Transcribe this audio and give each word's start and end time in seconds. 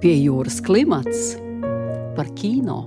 Pie 0.00 0.14
jūras 0.16 0.62
klimats 0.64 1.34
par 2.16 2.30
kino. 2.32 2.86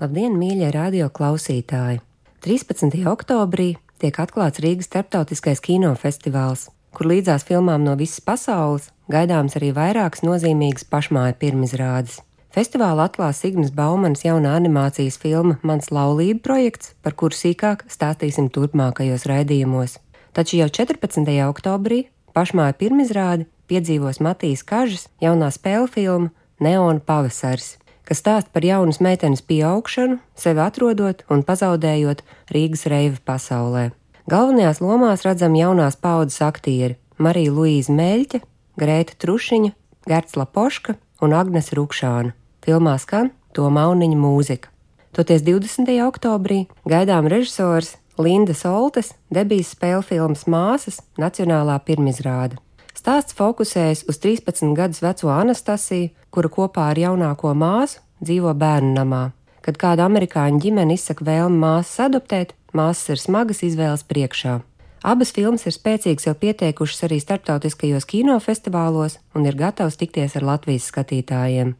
Labdien, 0.00 0.32
mīļie 0.34 0.72
radio 0.74 1.06
klausītāji! 1.14 2.00
13. 2.42 2.96
oktobrī 3.06 3.68
tiek 4.02 4.18
atklāts 4.18 4.58
Rīgas 4.64 4.90
starptautiskais 4.90 5.62
kinofestivāls, 5.62 6.66
kur 6.90 7.06
līdzās 7.12 7.46
filmām 7.46 7.86
no 7.86 7.94
visas 7.94 8.18
pasaules 8.18 8.90
gaidāms 9.14 9.54
arī 9.60 9.70
vairākas 9.78 10.26
nozīmīgas 10.26 10.88
pašmāju 10.90 11.38
pirmizrādes. 11.38 12.18
Festivālu 12.50 13.06
atklās 13.06 13.46
Sigmas 13.46 13.70
Baumanas 13.70 14.26
jaunā 14.26 14.58
animācijas 14.58 15.22
filma 15.22 15.60
Mans 15.62 15.94
laulība 15.94 16.42
projekts, 16.50 16.96
par 17.06 17.14
kuru 17.14 17.38
sīkāk 17.38 17.86
stāstīsim 17.86 18.50
turpmākajos 18.50 19.30
raidījumos. 19.30 20.00
Taču 20.34 20.64
jau 20.64 20.66
14. 20.82 21.30
oktobrī 21.46 22.08
pašmāju 22.34 22.74
pirmizrādi 22.82 23.46
piedzīvos 23.70 24.22
Matīs 24.24 24.64
Kažas 24.66 25.08
jaunā 25.22 25.50
spēļu 25.54 25.90
filma 25.92 26.32
Neona 26.62 27.02
pavasars, 27.04 27.76
kas 28.08 28.22
stāsta 28.22 28.52
par 28.54 28.64
jaunas 28.64 29.02
meitenes 29.04 29.42
pieaugšanu, 29.44 30.18
sevi 30.38 30.62
atrodot 30.64 31.24
un 31.28 31.42
pazaudējot 31.44 32.22
Rīgas 32.54 32.86
reiva 32.88 33.20
pasaulē. 33.28 33.90
Galvenajās 34.30 34.80
lomās 34.82 35.26
redzam 35.26 35.54
jaunās 35.54 35.98
paudzes 36.00 36.40
aktieri 36.42 36.96
Marija 37.18 37.52
Luīza 37.52 37.94
Meļķa, 37.94 38.40
Grēta 38.80 39.14
Trušiņa, 39.22 39.70
Gerts 40.08 40.36
Lapoška 40.36 40.96
un 41.22 41.32
Agnes 41.36 41.70
Rukšāna. 41.76 42.34
Filmā 42.66 42.96
skan 42.98 43.30
to 43.54 43.68
mauniņa 43.70 44.18
mūzika. 44.18 44.72
Toties 45.16 45.46
20. 45.46 45.88
oktobrī 46.04 46.66
gaidām 46.84 47.30
režisors 47.30 47.94
Linda 48.20 48.52
Soltes 48.56 49.14
debijas 49.32 49.70
spēļu 49.76 50.02
filmas 50.04 50.44
Māsas 50.50 51.00
Nacionālā 51.20 51.78
pirmizrāde. 51.86 52.58
Stāsts 53.06 53.36
fokusējas 53.38 54.00
uz 54.10 54.16
13 54.18 54.72
gadus 54.74 54.98
veco 54.98 55.28
Anastasiju, 55.30 56.08
kura 56.34 56.48
kopā 56.50 56.88
ar 56.90 56.98
jaunāko 56.98 57.52
māsu 57.54 58.00
dzīvo 58.18 58.50
bērnu 58.58 58.96
namā. 58.96 59.20
Kad 59.62 59.78
kāda 59.78 60.08
amerikāņu 60.10 60.58
ģimene 60.64 60.96
izsaka 60.98 61.22
vēlmi 61.28 61.60
māsas 61.62 62.00
adoptēt, 62.08 62.56
māsas 62.74 63.14
ir 63.14 63.22
smagas 63.22 63.62
izvēles 63.62 64.02
priekšā. 64.10 64.56
Abas 65.06 65.30
filmas 65.36 65.68
ir 65.70 65.76
spēcīgas 65.76 66.26
jau 66.26 66.34
pieteikušas 66.34 67.06
arī 67.06 67.20
starptautiskajos 67.22 68.10
kinofestivālos 68.10 69.20
un 69.38 69.46
ir 69.46 69.54
gatavas 69.54 70.02
tikties 70.02 70.34
ar 70.34 70.50
Latvijas 70.50 70.90
skatītājiem. 70.90 71.76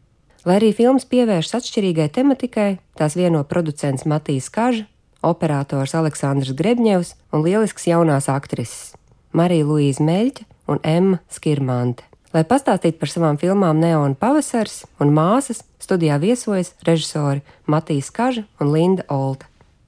Lai 0.47 0.59
arī 0.61 0.71
filmas 0.79 1.03
pievēršas 1.11 1.59
atšķirīgai 1.59 2.07
tematikai, 2.21 2.69
tās 2.95 3.19
vieno 3.19 3.43
producents 3.43 4.07
Matīs 4.07 4.47
Kaža, 4.47 4.87
operators 5.27 5.91
Aleksandrs 5.91 6.55
Grebņevs 6.55 7.17
un 7.35 7.43
lielisks 7.43 7.91
jaunās 7.91 8.31
aktrises 8.31 8.93
Marija 9.35 9.67
Luīza 9.67 10.07
Meļķa 10.07 10.46
un 10.67 10.79
Emma 10.83 11.19
Skirmante. 11.31 12.05
Lai 12.35 12.43
pastāstītu 12.43 12.99
par 12.99 13.11
savām 13.11 13.39
filmām 13.39 13.79
Neona 13.79 14.17
pavasars 14.19 14.83
un 15.01 15.13
māsas, 15.15 15.63
studijā 15.79 16.19
viesojas 16.21 16.73
režisori 16.87 17.41
Matīs 17.65 18.11
Kaža 18.13 18.43
un 18.61 18.73
Linda 18.75 19.07
Olta. 19.09 19.47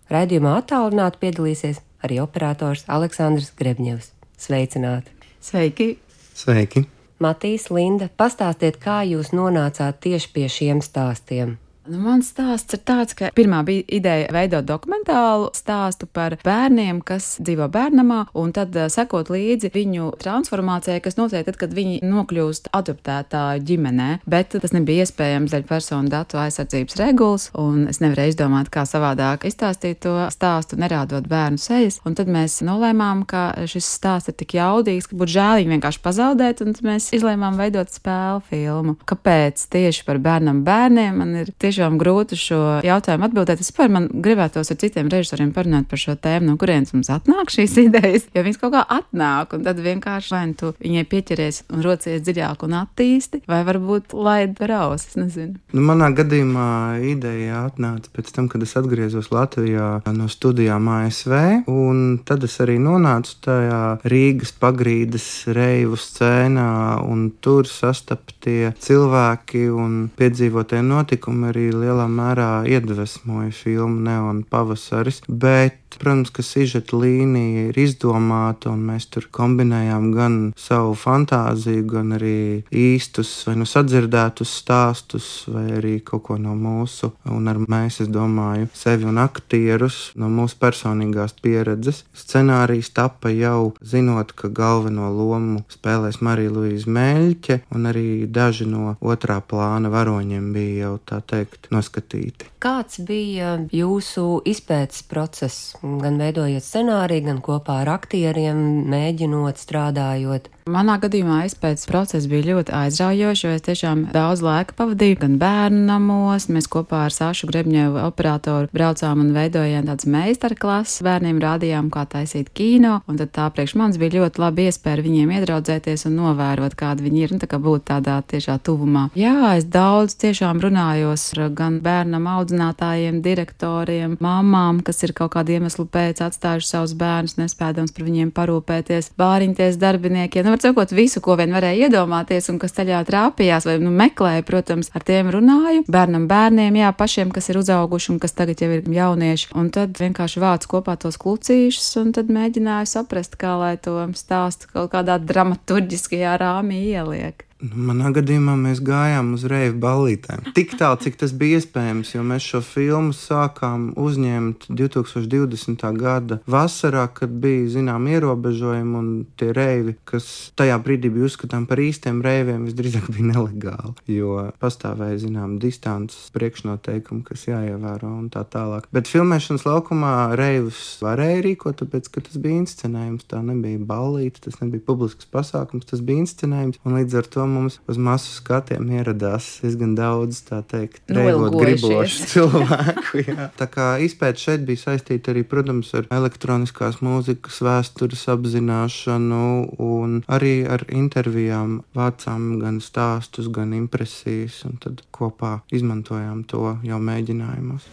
Raidījumā 0.10 0.56
attālināti 0.62 1.20
piedalīsies 1.22 1.84
arī 2.04 2.22
operators 2.24 2.88
Aleksandrs 2.88 3.52
Grebņevs. 3.60 4.14
Sveicināti! 4.40 5.12
Sveiki! 5.44 5.92
Sveiki! 6.34 6.86
Matīs, 7.20 7.68
Linda, 7.68 8.08
pastāstiet, 8.16 8.80
kā 8.80 9.02
jūs 9.04 9.34
nonācāt 9.36 10.00
tieši 10.06 10.32
pie 10.32 10.48
šiem 10.48 10.80
stāstiem. 10.80 11.58
Nu, 11.90 11.98
mans 12.06 12.28
stāsts 12.30 12.76
ir 12.78 12.84
tāds, 12.86 13.16
ka 13.18 13.32
pirmā 13.34 13.64
bija 13.66 13.82
ideja 13.98 14.28
veidot 14.34 14.66
dokumentālu 14.68 15.48
stāstu 15.58 16.06
par 16.06 16.36
bērniem, 16.46 17.00
kas 17.02 17.32
dzīvo 17.42 17.66
bērnamā, 17.74 18.20
un 18.38 18.52
tad 18.54 18.76
sekot 18.94 19.32
līdzi 19.34 19.72
viņu 19.74 20.12
transformācijai, 20.22 21.00
kas 21.02 21.18
notiek 21.18 21.48
tad, 21.48 21.58
kad 21.58 21.74
viņi 21.74 22.04
nokļūst 22.06 22.70
adoptētāju 22.78 23.64
ģimenē. 23.66 24.10
Bet 24.30 24.54
tas 24.54 24.76
nebija 24.76 25.08
iespējams 25.08 25.56
dēļ 25.56 25.66
personu 25.72 26.14
datu 26.14 26.38
aizsardzības 26.44 27.00
regulas, 27.02 27.48
un 27.58 27.88
es 27.90 28.02
nevarēju 28.04 28.36
izdomāt, 28.36 28.70
kā 28.70 28.86
savādāk 28.86 29.48
izstāstīt 29.50 30.04
to 30.06 30.14
stāstu, 30.36 30.78
nerādot 30.78 31.26
bērnu 31.32 31.58
sejas. 31.58 31.98
Un 32.06 32.14
tad 32.20 32.30
mēs 32.30 32.60
nolēmām, 32.66 33.26
ka 33.30 33.48
šis 33.66 33.90
stāsts 33.98 34.30
ir 34.30 34.38
tik 34.38 34.60
jaudīgs, 34.60 35.10
ka 35.10 35.18
būtu 35.18 35.38
žēl 35.40 35.64
viņu 35.64 35.74
vienkārši 35.74 36.06
pazaudēt, 36.06 36.62
un 36.62 36.78
mēs 36.86 37.10
izlēmām 37.18 37.58
veidot 37.58 37.90
spēļu 37.98 38.46
filmu. 38.54 38.98
Kāpēc 39.10 39.66
tieši 39.74 40.06
par 40.06 40.22
bērnam 40.22 40.62
bērniem 40.70 41.22
man 41.24 41.36
ir 41.42 41.54
tieši 41.58 41.79
tiešām 41.80 41.96
grūti 42.00 42.36
šo 42.36 42.60
jautājumu 42.84 43.28
atbildēt. 43.30 43.62
Es 43.64 43.72
par 43.72 43.90
man 43.92 44.10
gribētos 44.12 44.72
ar 44.74 44.78
citiem 44.80 45.08
režisoriem 45.12 45.54
parunāt 45.56 45.88
par 45.88 46.00
šo 46.02 46.18
tēmu, 46.20 46.52
no 46.52 46.58
kurienes 46.60 46.92
mums 46.94 47.10
atnāk 47.14 47.54
šīs 47.54 47.78
idejas, 47.88 48.28
jo 48.36 48.44
viņas 48.44 48.60
kaut 48.60 48.74
kā 48.76 48.84
atnāk, 48.84 49.56
un 49.56 49.64
tad 49.64 49.80
vienkārši 49.80 50.34
vai 50.36 50.42
nu 50.50 50.58
tu 50.60 50.74
viņai 50.80 51.06
pieķeries 51.10 51.62
un 51.72 51.84
rocies 51.86 52.24
dziļāk 52.26 52.66
un 52.68 52.76
attīsti, 52.82 53.44
vai 53.48 53.62
varbūt 53.68 54.16
laid 54.18 54.58
par 54.60 54.74
ausis, 54.82 55.16
nezinu. 55.20 55.56
Nu, 55.72 55.84
manā 55.88 56.10
gadījumā 56.18 57.00
ideja 57.14 57.64
atnāca 57.70 58.12
pēc 58.16 58.34
tam, 58.36 58.50
kad 58.52 58.64
es 58.66 58.76
atgriezos 58.80 59.32
Latvijā 59.32 60.02
no 60.12 60.28
studijām 60.32 60.90
ASV, 60.98 61.38
un 61.72 62.20
tad 62.28 62.44
es 62.48 62.60
arī 62.60 62.76
nonācu 62.84 63.38
tajā 63.46 63.82
Rīgas 64.10 64.52
pagrīdes 64.60 65.30
reivu 65.56 66.00
scēnā, 66.00 66.70
un 67.08 67.30
tur 67.40 67.70
sastaptie 67.70 68.74
cilvēki 68.84 69.66
un 69.72 69.98
piedzīvotie 70.20 70.82
notikumi 70.84 71.50
arī 71.50 71.69
lielā 71.74 72.06
mērā 72.12 72.50
iedvesmoja 72.70 73.52
filmu 73.56 74.04
Neona 74.06 74.46
pavasaris, 74.50 75.22
bet 75.28 75.89
Protams, 75.98 76.30
ka 76.30 76.44
sižeta 76.46 76.98
līnija 77.00 77.70
ir 77.70 77.80
izdomāta, 77.82 78.70
un 78.72 78.86
mēs 78.88 79.08
tur 79.12 79.26
kombinējām 79.34 80.12
gan 80.14 80.38
savu 80.60 80.94
fantāziju, 81.00 81.86
gan 81.90 82.14
arī 82.20 82.40
īstus 82.70 83.32
vai 83.48 83.56
nu 83.60 83.68
sadzirdētus 83.70 84.54
stāstus, 84.62 85.28
vai 85.50 85.66
arī 85.80 85.96
kaut 86.06 86.24
ko 86.28 86.38
no 86.42 86.54
mūsu, 86.60 87.12
un 87.32 87.50
ar 87.52 87.60
mēs, 87.66 88.02
es 88.04 88.12
domāju, 88.12 88.70
sevi 88.76 89.08
un 89.10 89.20
aktierus 89.22 90.12
no 90.20 90.30
mūsu 90.32 90.60
personīgās 90.62 91.36
pieredzes. 91.42 92.04
Scenārijs 92.14 92.92
tapa 92.96 93.34
jau 93.34 93.74
zinot, 93.82 94.36
ka 94.38 94.52
galveno 94.54 95.10
lomu 95.16 95.64
spēlēs 95.72 96.22
Marija 96.26 96.54
Luīza 96.54 96.92
Meļķe, 96.96 97.60
un 97.76 97.90
arī 97.90 98.08
daži 98.30 98.70
no 98.70 98.96
otrā 99.00 99.40
plāna 99.42 99.92
varoņiem 99.94 100.52
bija 100.54 100.86
jau 100.86 100.96
tā 101.12 101.22
teikt 101.26 101.72
noskatīti. 101.74 102.52
Kāds 102.60 103.00
bija 103.08 103.56
jūsu 103.72 104.42
izpētes 104.50 105.06
process? 105.08 105.76
Gan 105.82 106.20
veidojot 106.22 106.66
scenāriju, 106.66 107.26
gan 107.30 107.42
kopā 107.44 107.82
ar 107.84 107.94
aktieriem, 107.98 108.60
mēģinot, 108.92 109.60
strādājot. 109.62 110.50
Manā 110.70 111.00
gadījumā 111.02 111.48
izpētes 111.48 111.88
process 111.90 112.28
bija 112.30 112.52
ļoti 112.52 112.74
aizraujošs, 112.78 113.42
jo 113.42 113.54
es 113.56 113.64
tiešām 113.66 114.04
daudz 114.14 114.44
laika 114.46 114.76
pavadīju 114.78 115.18
gan 115.24 115.38
bērnu 115.42 115.80
namos. 115.88 116.46
Mēs 116.54 116.68
kopā 116.70 117.08
ar 117.08 117.16
Sāšu 117.16 117.50
Grebņevu 117.50 117.98
operatoru 118.04 118.70
braucām 118.76 119.24
un 119.24 119.32
veidojām 119.34 119.88
tādas 119.90 120.06
meistarklases. 120.06 121.02
Bērniem 121.08 121.40
rādījām, 121.42 121.90
kā 121.94 122.04
taisīt 122.12 122.52
kino, 122.54 123.00
un 123.10 123.18
tad 123.18 123.34
tā 123.34 123.48
priekš 123.56 123.74
manis 123.82 123.98
bija 124.02 124.20
ļoti 124.20 124.44
labi 124.44 124.68
iespēja 124.70 125.06
viņiem 125.08 125.34
iedraudzēties 125.40 126.06
un 126.10 126.20
novērot, 126.20 126.78
kādi 126.78 127.08
viņi 127.08 127.24
ir, 127.26 127.34
un 127.34 127.42
tā 127.42 127.50
kā 127.50 127.58
būt 127.64 127.88
tādā 127.90 128.20
tiešā 128.30 128.60
tuvumā. 128.62 129.08
Jā, 129.18 129.56
es 129.58 129.66
daudz 129.66 130.20
tiešām 130.22 130.62
runājos 130.62 131.32
ar 131.34 131.50
gan 131.58 131.80
bērnam 131.82 132.30
audzinātājiem, 132.36 133.24
direktoriem, 133.26 134.20
mamām, 134.22 134.84
kas 134.86 135.02
ir 135.08 135.16
kaut 135.18 135.34
kādu 135.34 135.58
iemeslu 135.70 135.86
pēc 135.86 136.22
atstājuši 136.26 136.68
savus 136.68 136.94
bērnus, 136.98 137.38
nespēdams 137.38 137.94
par 137.94 138.06
viņiem 138.06 138.32
parūpēties, 138.34 139.12
bāriņties 139.18 139.78
darbiniekiem. 139.78 140.46
Nu, 140.46 140.56
var 140.56 140.62
sakot, 140.64 140.92
visu, 140.92 141.22
ko 141.22 141.38
vien 141.38 141.54
varēja 141.54 141.88
iedomāties 141.88 142.50
un 142.50 142.60
kas 142.60 142.74
ceļā 142.74 143.04
trāpījās 143.06 143.68
vai 143.70 143.78
nu, 143.80 143.92
meklēja, 143.92 144.44
protams, 144.48 144.90
ar 144.94 145.06
tiem 145.06 145.30
runāju. 145.30 145.86
Bērnam, 145.88 146.28
bērniem, 146.28 146.80
jā, 146.82 146.92
pašiem, 146.98 147.32
kas 147.32 147.50
ir 147.50 147.60
uzauguši 147.62 148.14
un 148.14 148.20
kas 148.20 148.34
tagad 148.34 148.62
jau 148.62 148.72
ir 148.74 148.88
jaunieši. 148.90 149.52
Un 149.56 149.70
tad 149.70 150.00
vienkārši 150.00 150.42
vāc 150.42 150.66
kopā 150.70 150.98
tos 150.98 151.20
klucīšus 151.22 151.92
un 152.02 152.16
tad 152.18 152.32
mēģināju 152.34 152.90
saprast, 152.90 153.38
kā 153.40 153.58
lai 153.60 153.76
to 153.78 154.00
stāstu 154.18 154.72
kaut 154.74 154.92
kādā 154.96 155.20
dramaturgiskajā 155.22 156.40
rāmī 156.42 156.82
ieliek. 156.90 157.49
Manā 157.60 158.14
gadījumā 158.16 158.54
mēs 158.56 158.80
gājām 158.80 159.34
uz 159.36 159.44
reivu 159.52 159.76
ballītēm. 159.84 160.54
Tik 160.56 160.78
tālu, 160.80 160.96
cik 161.04 161.18
tas 161.20 161.34
bija 161.36 161.60
iespējams, 161.60 162.14
jo 162.14 162.22
mēs 162.24 162.46
šo 162.54 162.62
filmu 162.64 163.12
sākām 163.16 163.90
uzņemt 164.00 164.70
2020. 164.72 165.84
gada 166.00 166.38
vasarā, 166.48 167.04
kad 167.12 167.34
bija 167.44 167.66
zinām 167.74 168.08
ierobežojumi 168.08 168.96
un 168.96 169.10
tie 169.36 169.50
reivi, 169.56 169.98
kas 170.08 170.54
tajā 170.60 170.78
brīdī 170.86 171.12
bija 171.12 171.28
uzskatām 171.28 171.66
par 171.68 171.82
īstiem 171.84 172.22
reiviem, 172.24 172.64
visdrīzāk 172.70 173.10
bija 173.12 173.28
nelegāli, 173.34 173.92
jo 174.16 174.38
pastāvēja 174.64 175.20
zinām 175.26 175.58
distances 175.60 176.32
priekšnoteikumi, 176.38 177.26
kas 177.28 177.44
jāievēro 177.50 178.14
un 178.22 178.32
tā 178.32 178.46
tālāk. 178.48 178.88
Bet 178.96 179.12
filmēšanas 179.12 179.68
laukumā 179.68 180.14
reivus 180.40 180.96
varēja 181.04 181.44
rīkot, 181.50 181.82
tāpēc, 181.84 182.08
ka 182.08 182.24
tas 182.30 182.40
bija 182.40 182.64
inscenējums, 182.64 183.28
tā 183.28 183.44
nebija 183.44 183.84
ballīte, 183.84 184.46
tas 184.48 184.62
nebija 184.64 184.88
publisks 184.88 185.28
pasākums, 185.28 185.92
tas 185.92 186.00
bija 186.00 186.24
inscenējums, 186.24 186.80
un 186.88 186.96
līdz 187.02 187.20
ar 187.20 187.32
to 187.36 187.49
mums 187.50 187.80
uz 187.90 187.98
masu 188.02 188.32
skatiem 188.36 188.88
ieradās 189.00 189.48
diezgan 189.64 189.96
daudz, 189.98 190.42
tā 190.48 190.62
teikt, 190.70 191.02
reivot 191.12 191.56
gribošu 191.58 192.26
cilvēku. 192.34 193.24
Jā. 193.26 193.50
Tā 193.60 193.68
kā 193.72 193.88
izpēta 194.06 194.44
šeit 194.44 194.66
bija 194.68 194.84
saistīta 194.86 195.34
arī, 195.34 195.44
protams, 195.48 195.92
ar 195.98 196.10
elektroniskās 196.20 197.02
mūzikas 197.06 197.60
vēstures 197.66 198.28
apzināšanu 198.36 199.44
un 199.84 200.22
arī 200.30 200.54
ar 200.70 200.86
intervijām 200.94 201.80
vācām 201.98 202.60
gan 202.64 202.80
stāstus, 202.84 203.52
gan 203.54 203.74
impresijas, 203.78 204.62
un 204.70 204.80
tad 204.84 205.04
kopā 205.16 205.60
izmantojām 205.74 206.46
to 206.50 206.78
jau 206.86 207.02
mēģinājumos. 207.10 207.90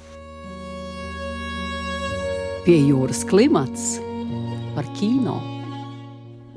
Pie 2.66 2.80
jūras 2.82 3.22
klimats 3.28 4.00
par 4.74 4.88
kino. 4.98 5.55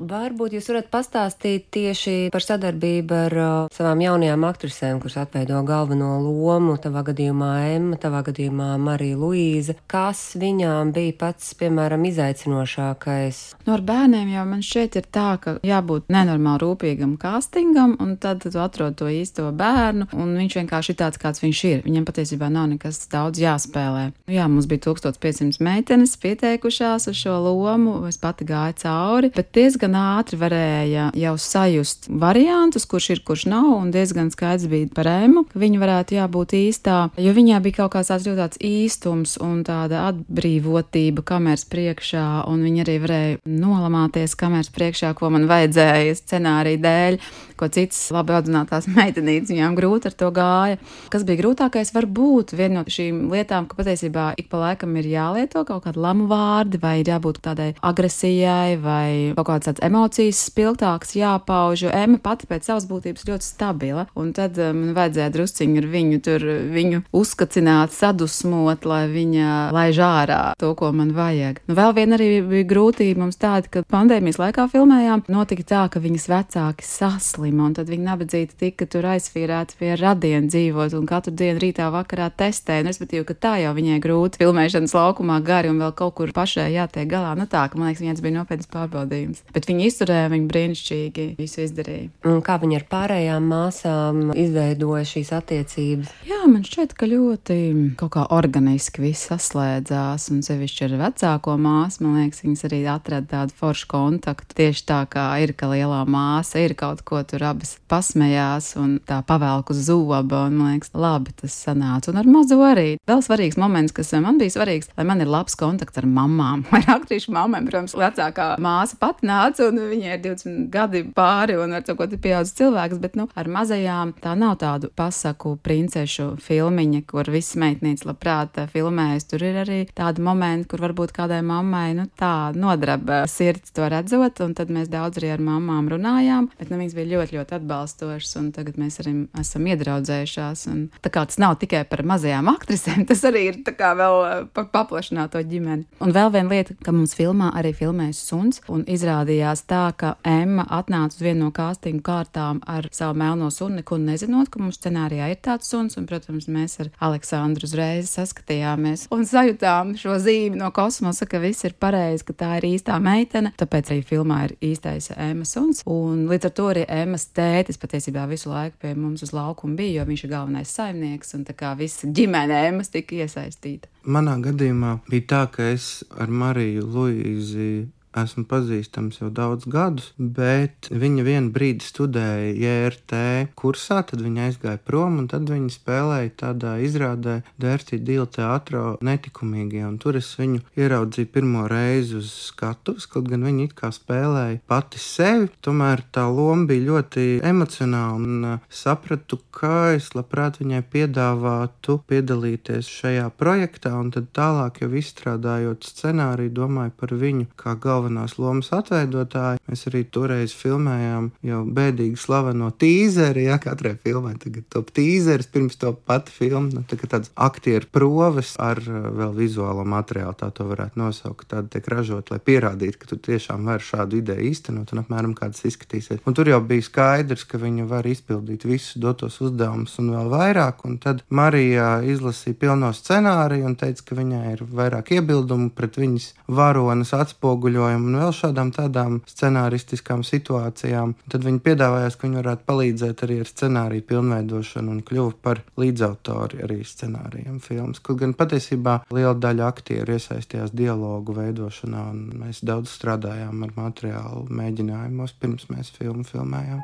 Varbūt 0.00 0.54
jūs 0.56 0.70
varat 0.70 0.86
pastāstīt 0.88 1.66
tieši 1.76 2.30
par 2.32 2.40
sadarbību 2.40 3.16
ar 3.26 3.34
uh, 3.36 3.48
savām 3.74 4.00
jaunajām 4.00 4.46
aktrisēm, 4.48 5.00
kuras 5.02 5.18
atveido 5.20 5.58
galveno 5.68 6.14
lomu, 6.24 6.78
tavā 6.80 7.02
gadījumā 7.10 7.50
Emma, 7.74 7.98
tavā 8.00 8.22
gadījumā 8.30 8.70
Marija 8.80 9.18
Luīza. 9.20 9.76
Kas 9.90 10.22
viņām 10.40 10.94
bija 10.96 11.12
pats, 11.20 11.50
piemēram, 11.60 12.06
izaicinošākais? 12.08 13.40
No 13.66 13.68
nu, 13.68 13.74
ar 13.76 13.84
bērniem 13.90 14.30
jau 14.32 14.46
man 14.48 14.64
šķiet 14.64 14.96
ir 15.02 15.10
tā, 15.12 15.26
ka 15.42 15.54
jābūt 15.68 16.08
nenormāli 16.08 16.64
rūpīgam 16.64 17.12
castingam, 17.20 17.92
un 18.00 18.16
tad 18.22 18.40
tu 18.46 18.54
atrod 18.56 18.96
to 18.96 19.10
īsto 19.12 19.50
bērnu, 19.52 20.08
un 20.16 20.32
viņš 20.40 20.58
vienkārši 20.62 20.94
ir 20.94 21.00
tāds, 21.02 21.20
kāds 21.20 21.44
viņš 21.44 21.62
ir. 21.74 21.84
Viņam 21.84 22.08
patiesībā 22.08 22.48
nav 22.48 22.70
nekas 22.72 23.02
daudz 23.12 23.42
jāspēlē. 23.44 24.08
Jā, 24.32 24.48
mums 24.48 24.70
bija 24.70 24.86
1500 24.88 25.60
meitenes 25.60 26.16
pieteikušās 26.24 27.10
uz 27.12 27.20
šo 27.20 27.36
lomu, 27.50 27.98
es 28.08 28.16
pati 28.20 28.48
gāju 28.48 28.80
cauri, 28.80 29.34
bet 29.36 29.52
diezgan 29.52 29.89
diezgan 29.90 30.18
ātri 30.20 30.38
varēja 30.38 31.10
jau 31.16 31.34
sajust 31.38 32.06
variantus, 32.08 32.86
kurš 32.86 33.10
ir, 33.10 33.20
kurš 33.24 33.46
nav, 33.50 33.66
un 33.74 33.90
diezgan 33.90 34.30
skaidrs 34.30 34.68
bija 34.70 34.88
par 34.94 35.06
ēmu, 35.06 35.46
ka 35.50 35.58
viņa 35.58 35.80
varētu 35.80 36.14
jābūt 36.14 36.54
īstā, 36.54 37.10
jo 37.18 37.32
viņā 37.34 37.60
bija 37.62 37.82
kaut 37.82 37.94
kāds 37.94 38.10
tāds 38.10 38.26
ļoti 38.26 38.40
tāds 38.40 38.60
īstums 38.60 39.36
un 39.40 39.64
tāda 39.64 40.06
atbrīvotība 40.10 41.24
kameras 41.26 41.66
priekšā, 41.66 42.46
un 42.46 42.62
viņa 42.62 42.84
arī 42.84 42.96
varēja 43.02 43.38
nolamāties 43.46 44.36
kameras 44.38 44.70
priekšā, 44.70 45.14
ko 45.18 45.30
man 45.30 45.48
vajadzēja 45.50 46.18
scenārija 46.20 46.82
dēļ, 46.84 47.18
ko 47.60 47.68
citas 47.68 48.00
labi 48.14 48.36
audzinātās 48.36 48.88
meitenītes 48.96 49.52
viņām 49.52 49.76
grūti 49.78 50.10
ar 50.10 50.16
to 50.16 50.30
gāja. 50.34 50.80
Kas 51.12 51.26
bija 51.28 51.42
grūtākais, 51.42 51.92
varbūt 51.96 52.54
viena 52.56 52.80
no 52.80 52.84
šīm 52.86 53.26
lietām, 53.32 53.68
ka 53.68 53.78
patiesībā 53.80 54.30
ik 54.40 54.48
pa 54.52 54.62
laikam 54.64 54.96
ir 55.00 55.10
jālieto 55.10 55.64
kaut 55.68 55.84
kādi 55.84 56.00
lamu 56.00 56.28
vārdi, 56.30 56.80
vai 56.80 57.00
ir 57.02 57.12
jābūt 57.12 57.42
tādai 57.44 57.70
agresijai, 57.84 58.78
vai 58.80 59.10
kaut 59.36 59.50
kāds 59.50 59.68
tāds 59.68 59.79
emocijas 59.84 60.40
spilgtāks 60.50 61.16
jāpauž, 61.18 61.86
jo 61.86 61.94
Ema 61.94 62.20
pati 62.22 62.48
pēc 62.50 62.70
savas 62.70 62.86
būtības 62.90 63.26
ļoti 63.28 63.46
stabila, 63.46 64.06
un 64.18 64.32
tad 64.36 64.58
eh, 64.58 64.72
man 64.76 64.94
vajadzēja 64.96 65.34
drusciņi 65.36 65.82
ar 65.82 65.90
viņu 65.90 66.20
tur 66.26 66.46
viņu 66.70 67.02
uzkacināt, 67.16 67.94
sadusmot, 67.96 68.86
lai 68.88 69.02
viņa 69.10 69.70
laiž 69.74 70.02
ārā 70.06 70.40
to, 70.60 70.72
ko 70.78 70.92
man 70.96 71.12
vajag. 71.16 71.62
Nu, 71.68 71.76
vēl 71.78 71.94
viena 71.98 72.18
arī 72.18 72.30
bija 72.46 72.70
grūtība 72.70 73.24
mums 73.24 73.40
tāda, 73.40 73.68
ka 73.70 73.84
pandēmijas 73.90 74.40
laikā 74.40 74.66
filmējām, 74.72 75.26
notika 75.32 75.66
tā, 75.74 75.84
ka 75.92 76.02
viņas 76.02 76.30
vecāki 76.30 76.86
saslima 76.86 77.40
slima, 77.40 77.66
un 77.68 77.74
tad 77.76 77.90
viņa 77.90 78.06
nabadzīta 78.06 78.56
tika 78.60 78.86
tur 78.90 79.06
aizsvīrēta 79.10 79.78
pie 79.80 79.94
radiena 79.98 80.48
dzīvot, 80.50 80.94
un 80.98 81.06
katru 81.08 81.32
dienu 81.34 81.60
rītā 81.62 81.88
vakarā 81.92 82.30
testēja, 82.30 82.84
un 82.84 82.90
respektīvi, 82.90 83.24
ka 83.28 83.34
tā 83.34 83.54
jau 83.62 83.72
viņai 83.76 84.00
grūti 84.02 84.40
filmēšanas 84.42 84.94
laukumā 84.96 85.40
gari 85.46 85.70
un 85.72 85.80
vēl 85.82 85.94
kaut 85.96 86.16
kur 86.18 86.32
pašai 86.36 86.70
jātiek 86.74 87.08
galā. 87.10 87.34
Nu 87.38 87.48
tā, 87.50 87.66
ka 87.70 87.78
man 87.78 87.90
liekas, 87.90 88.04
tas 88.04 88.24
bija 88.24 88.36
nopietns 88.38 88.70
pārbaudījums. 88.70 89.44
Bet 89.54 89.69
viņa 89.70 89.86
izturēja, 89.88 90.30
viņa 90.34 90.48
brīnišķīgi 90.50 91.26
visu 91.38 91.64
izdarīja. 91.64 92.10
Un 92.28 92.40
kā 92.44 92.58
viņa 92.60 92.80
ar 92.80 92.86
pārējām 92.90 93.48
māsām 93.50 94.32
izveidoja 94.34 95.06
šīs 95.08 95.32
attiecības? 95.36 96.12
Jā, 96.28 96.42
man 96.50 96.64
šķiet, 96.66 96.94
ka 96.98 97.08
ļoti 97.10 97.58
kaut 98.00 98.12
kā 98.16 98.26
organiski 98.34 99.04
viss 99.04 99.30
saslēdzās, 99.30 100.28
un 100.34 100.42
sevišķi 100.46 100.86
ar 100.88 100.96
vecāko 101.04 101.56
māsu, 101.60 102.04
man 102.04 102.18
liekas, 102.20 102.42
viņas 102.44 102.66
arī 102.68 102.82
atrada 102.90 103.30
tādu 103.30 103.56
foršu 103.58 103.88
kontaktu. 103.90 104.56
Tieši 104.60 104.86
tā 104.88 105.00
kā 105.10 105.26
ir, 105.44 105.54
ka 105.56 105.70
lielā 105.70 106.02
māsa 106.10 106.62
ir 106.64 106.74
kaut 106.78 107.04
ko 107.06 107.22
tur 107.26 107.44
abas 107.50 107.76
pasmējās 107.90 108.72
un 108.80 108.98
tā 109.06 109.20
pavelku 109.26 109.76
zoba, 109.76 110.46
un 110.48 110.58
man 110.58 110.74
liekas, 110.74 110.92
labi 110.94 111.34
tas 111.40 111.54
sanāca. 111.66 112.12
Un 112.12 112.20
ar 112.22 112.30
mazo 112.30 112.60
arī. 112.66 112.96
Vēl 113.08 113.22
svarīgs 113.24 113.58
moments, 113.60 113.94
kas 113.96 114.12
man 114.18 114.40
bija 114.40 114.56
svarīgs, 114.56 114.90
lai 114.98 115.06
man 115.08 115.22
ir 115.22 115.30
labs 115.30 115.56
kontakts 115.58 116.00
ar 116.00 116.08
mamām. 116.08 116.64
Vai 116.72 116.82
aktrīšu 116.96 117.34
mamām, 117.34 117.68
protams, 117.68 117.96
vecākā 117.98 118.52
māsa 118.62 118.98
pat 119.00 119.22
nāca, 119.26 119.59
un 119.64 119.80
viņai 119.90 120.14
ir 120.16 120.22
20 120.24 120.68
gadi 120.72 121.04
pāri, 121.16 121.56
un 121.60 121.74
ar 121.76 121.84
to, 121.86 121.96
ko 121.98 122.06
ir 122.08 122.20
pieaudzis 122.22 122.56
cilvēks, 122.60 123.00
bet, 123.02 123.16
nu, 123.18 123.28
ar 123.38 123.50
mazajām 123.50 124.14
tā 124.22 124.34
nav 124.38 124.58
tādu 124.62 124.90
pasaku 124.96 125.56
princešu 125.64 126.32
filmiņa, 126.44 127.02
kur 127.10 127.30
visas 127.32 127.58
meitnītes 127.60 128.06
labprāt 128.08 128.58
filmējas. 128.72 129.28
Tur 129.30 129.44
ir 129.46 129.60
arī 129.64 129.80
tādi 129.96 130.24
momenti, 130.24 130.68
kur 130.70 130.84
varbūt 130.84 131.14
kādai 131.16 131.40
mammai, 131.46 131.92
nu, 131.98 132.06
tā 132.18 132.52
nodraba 132.56 133.22
sirds 133.30 133.74
to 133.76 133.88
redzot, 133.90 134.42
un 134.44 134.54
tad 134.58 134.72
mēs 134.72 134.90
daudz 134.92 135.20
arī 135.20 135.34
ar 135.34 135.44
mamām 135.44 135.90
runājām, 135.92 136.50
bet, 136.58 136.70
nu, 136.72 136.80
viņas 136.80 136.96
bija 136.98 137.12
ļoti 137.14 137.38
ļoti, 137.38 137.56
atbalstošs, 137.60 138.36
un 138.40 138.50
tagad 138.54 138.78
mēs 138.80 139.00
arī 139.02 139.14
esam 139.40 139.66
iedraudzējušās. 139.70 140.66
Un, 140.70 140.82
tā 141.02 141.12
kā 141.12 141.24
tas 141.28 141.40
nav 141.42 141.58
tikai 141.60 141.84
par 141.88 142.02
mazajām 142.06 142.50
aktrisēm, 142.52 143.04
tas 143.10 143.24
arī 143.28 143.46
ir 143.50 143.60
vēl 143.66 144.18
eh, 144.26 144.44
par 144.54 144.70
paplašināto 144.74 145.42
ģimeni. 145.50 145.86
Un 146.04 146.14
vēl 146.16 146.32
viena 146.34 146.52
lieta, 146.52 146.76
ka 146.84 146.94
mums 146.94 147.14
filmā 147.18 147.52
arī 147.58 147.72
filmējas 147.76 148.22
suns, 148.30 148.62
un 148.70 148.84
izrādījās 148.90 149.39
tā, 149.68 149.82
ka 149.96 150.14
Emma 150.24 150.64
atnāca 150.70 151.18
uz 151.18 151.24
vienu 151.24 151.46
no 151.46 151.50
kāstingu 151.54 152.02
kārtām 152.06 152.62
ar 152.66 152.88
savu 152.96 153.18
melno 153.20 153.50
sunu, 153.52 153.80
neko 153.80 153.98
nezinot, 154.00 154.48
ka 154.50 154.62
mums 154.62 154.80
scenārijā 154.80 155.30
ir 155.30 155.40
tāds 155.44 155.68
suns, 155.70 155.98
un, 156.00 156.08
protams, 156.08 156.48
mēs 156.48 156.78
ar 156.80 156.90
Aleksandru 157.10 157.68
uzreiz 157.68 158.10
saskatījāmies 158.16 159.08
un 159.12 159.28
sajūtām 159.28 159.92
šo 160.00 160.16
zīmi 160.22 160.56
no 160.60 160.72
kosmosa, 160.72 161.28
ka 161.28 161.42
viss 161.42 161.68
ir 161.68 161.76
pareizi, 161.76 162.24
ka 162.30 162.38
tā 162.44 162.50
ir 162.62 162.70
īstā 162.72 162.96
meitene, 163.02 163.52
tāpēc 163.60 163.92
arī 163.92 164.06
filmā 164.06 164.42
ir 164.48 164.56
īstais 164.72 165.12
Emma 165.16 165.44
suns, 165.48 165.84
un 165.90 166.26
līdz 166.30 166.50
ar 166.50 166.56
to 166.56 166.70
arī 166.72 166.86
Emma 166.88 167.10
Emmas 167.10 167.26
tētis 167.34 167.80
patiesībā 167.80 168.22
visu 168.30 168.52
laiku 168.52 168.76
pie 168.84 168.92
mums 168.94 169.24
uz 169.26 169.32
laukuma 169.34 169.74
bija, 169.74 169.98
jo 169.98 170.06
viņš 170.06 170.20
ir 170.24 170.30
galvenais 170.30 170.70
saimnieks, 170.76 171.34
un 171.34 171.42
tā 171.48 171.56
kā 171.58 171.72
visa 171.74 172.06
ģimene 172.06 172.54
Emmas 172.68 172.92
tika 172.94 173.16
iesaistīta. 173.18 173.90
Manā 174.06 174.36
gadījumā 174.44 175.00
bija 175.10 175.26
tā, 175.32 175.40
ka 175.50 175.66
es 175.72 175.88
ar 176.14 176.30
Mariju 176.30 176.86
Luīzi 176.86 177.72
esmu 178.16 178.44
pazīstams 178.50 179.20
jau 179.20 179.30
daudz 179.30 179.66
gadus, 179.70 180.10
bet 180.18 180.88
viņa 180.90 181.24
vienu 181.26 181.52
brīdi 181.54 181.86
studēja 181.86 182.54
JRT 182.58 183.20
kursā, 183.58 184.00
tad 184.06 184.22
viņa 184.24 184.48
aizgāja 184.48 184.80
prom, 184.82 185.20
un 185.22 185.28
tad 185.30 185.50
viņa 185.50 185.70
spēlēja 185.74 186.32
tādā 186.44 186.76
izrādē 186.82 187.40
Dērti 187.60 188.00
Dīla 188.02 188.26
teātrā 188.34 188.84
netikumīgie, 189.06 189.84
un 189.86 189.98
tur 190.02 190.18
es 190.18 190.32
viņu 190.38 190.64
ieraudzīju 190.80 191.30
pirmo 191.30 191.66
reizi 191.70 192.18
uz 192.18 192.32
skatuves, 192.50 193.06
kaut 193.10 193.30
gan 193.30 193.46
viņa 193.46 193.68
it 193.68 193.76
kā 193.78 193.92
spēlēja 193.94 194.60
pati 194.70 195.00
sevi, 195.02 195.50
tomēr 195.62 196.02
tā 196.14 196.26
loma 196.30 196.66
bija 196.70 196.88
ļoti 196.90 197.26
emocionāla, 197.46 198.18
un 198.18 198.48
uh, 198.56 198.58
sapratu, 198.70 199.38
ka 199.54 199.92
es 199.94 200.10
labprāt 200.16 200.58
viņai 200.60 200.82
piedāvātu 200.90 202.00
piedalīties 202.10 202.90
šajā 202.90 203.28
projektā, 203.38 203.94
un 204.00 204.10
tad 204.14 204.30
tālāk 204.36 204.82
jau 204.82 204.90
izstrādājot 204.98 205.86
scenāriju, 205.86 206.56
domāju 206.58 206.96
par 206.98 207.14
viņu 207.20 207.46
kā 207.60 207.76
galveno 207.78 207.99
galvenās 208.00 208.38
lomas 208.40 208.70
atveidotāji. 208.72 209.60
Mēs 209.68 209.84
arī 209.90 210.02
toreiz 210.08 210.54
filmējām 210.56 211.30
jau 211.46 211.60
bēdīgi 211.76 212.18
slaveno 212.18 212.70
tīzeri, 212.72 213.46
ja 213.48 213.58
katrai 213.60 213.94
filmai 214.00 214.34
tagad 214.40 214.66
top 214.72 214.90
tīzeris 214.96 215.50
pirms 215.52 215.76
to 215.80 215.92
pati 215.92 216.32
filmu. 216.32 216.70
Nu, 216.72 216.84
tā 216.88 216.96
tāds 217.04 217.30
aktieru 217.36 217.88
proves 217.92 218.54
ar 218.60 218.80
uh, 218.80 219.10
vēl 219.16 219.34
vizuālo 219.36 219.84
materiālu, 219.84 220.36
tā 220.38 220.50
to 220.54 220.66
varētu 220.68 221.00
nosaukt. 221.00 221.48
Tāda 221.50 221.68
tiek 221.74 221.88
ražot, 221.90 222.30
lai 222.32 222.40
pierādītu, 222.40 223.00
ka 223.00 223.10
tu 223.10 223.20
tiešām 223.20 223.68
vari 223.68 223.84
šādu 223.84 224.20
ideju 224.20 224.48
īstenot 224.50 224.94
un 224.94 225.02
apmēram 225.02 225.36
kā 225.38 225.50
tas 225.52 225.66
izskatīsies. 225.68 226.22
Un 226.26 226.36
tur 226.36 226.48
jau 226.50 226.60
bija 226.64 226.86
skaidrs, 226.86 227.44
ka 227.48 227.60
viņa 227.60 227.86
var 227.90 228.08
izpildīt 228.08 228.66
visus 228.68 228.98
dotos 229.00 229.40
uzdevumus 229.44 229.98
un 230.00 230.12
vēl 230.14 230.32
vairāk. 230.32 230.84
Un 230.88 230.98
tad 231.02 231.24
Marija 231.28 232.00
izlasīja 232.06 232.58
pilno 232.60 232.92
scenāriju 232.96 233.68
un 233.68 233.76
teica, 233.80 234.06
ka 234.10 234.18
viņai 234.18 234.44
ir 234.54 234.64
vairāk 234.64 235.12
iebildumu 235.18 235.70
pret 235.76 235.98
viņas 236.00 236.30
varonas 236.50 237.12
atspoguļojumu 237.16 237.89
apvainojumu 237.90 238.10
un 238.10 238.18
vēl 238.20 238.32
šādām 238.34 238.70
tādām 238.74 239.20
scenāristiskām 239.26 240.22
situācijām. 240.24 241.14
Tad 241.30 241.44
viņi 241.44 241.60
piedāvājās, 241.64 242.16
ka 242.16 242.26
viņi 242.26 242.38
varētu 242.40 242.66
palīdzēt 242.66 243.24
arī 243.24 243.38
ar 243.40 243.48
scenāriju 243.50 244.06
pilnveidošanu 244.06 244.90
un 244.90 245.00
kļuva 245.02 245.34
par 245.42 245.62
līdzautori 245.80 246.62
arī 246.64 246.82
scenārijam 246.84 247.60
filmas. 247.60 248.00
Kaut 248.00 248.20
gan 248.20 248.34
patiesībā 248.34 249.00
liela 249.10 249.34
daļa 249.34 249.66
aktieru 249.66 250.14
iesaistījās 250.16 250.74
dialogu 250.74 251.34
veidošanā, 251.36 252.04
un 252.10 252.44
mēs 252.44 252.62
daudz 252.64 252.92
strādājām 252.94 253.64
ar 253.66 253.74
materiālu 253.76 254.46
mēģinājumos 254.50 255.34
pirms 255.40 255.66
mēs 255.70 255.90
filmu 255.96 256.24
filmējām. 256.24 256.80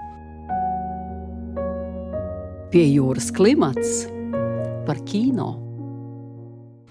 Pie 2.73 2.89
jūras 2.91 3.31
klimats 3.33 4.09
par 4.87 4.99
kino. 5.07 5.55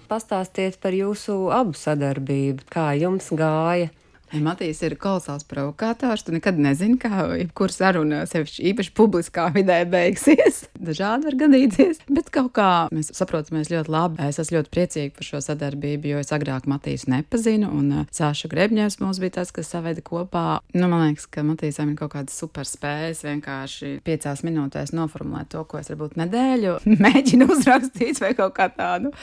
Pastāstiet 0.06 0.78
par 0.78 0.94
jūsu 0.94 1.48
abu 1.50 1.74
sadarbību, 1.74 2.68
kā 2.70 2.92
jums 2.94 3.26
gāja 3.34 3.90
Matīs 4.34 4.80
ir 4.82 4.96
kolosāls 4.98 5.46
provokators. 5.46 6.24
Tu 6.26 6.34
nekad 6.34 6.58
nezini, 6.58 6.98
kā 6.98 7.28
jebkura 7.38 7.72
saruna, 7.72 8.22
sevišķi 8.26 8.64
īpaši 8.72 8.92
publiskā 8.96 9.46
vidē, 9.54 9.78
beigsies. 9.90 10.64
Dažādi 10.88 11.28
var 11.28 11.38
gadīties, 11.44 12.02
bet 12.10 12.32
kaut 12.34 12.52
kā 12.56 12.70
mēs 12.94 13.12
saprotamies 13.16 13.70
ļoti 13.70 13.92
labi. 13.92 14.20
Es 14.26 14.40
esmu 14.42 14.58
ļoti 14.58 14.72
priecīga 14.74 15.14
par 15.16 15.28
šo 15.28 15.42
sadarbību, 15.46 16.10
jo 16.10 16.22
es 16.24 16.34
agrāk 16.34 16.66
Matīs 16.70 17.06
nepazinu, 17.10 17.70
un 17.70 18.02
uh, 18.02 18.06
Sāša 18.14 18.50
Grebņevs 18.52 18.98
mums 19.02 19.20
bija 19.22 19.38
tas, 19.38 19.52
kas 19.54 19.70
saveda 19.72 20.02
kopā. 20.04 20.46
Nu, 20.74 20.88
man 20.90 21.06
liekas, 21.06 21.28
ka 21.30 21.46
Matīsam 21.46 21.92
ir 21.92 22.00
kaut 22.00 22.16
kādas 22.16 22.38
superspējas 22.42 23.22
vienkārši 23.26 23.98
piecās 24.06 24.42
minūtēs 24.46 24.94
noformulēt 24.96 25.52
to, 25.54 25.62
ko 25.70 25.82
es 25.82 25.92
varbūt 25.92 26.18
nedēļu 26.24 26.80
mēģinu 27.06 27.50
uzrakstīt 27.54 28.22
vai 28.24 28.34
kaut 28.38 28.58
kā 28.58 28.70
tādu 28.74 29.14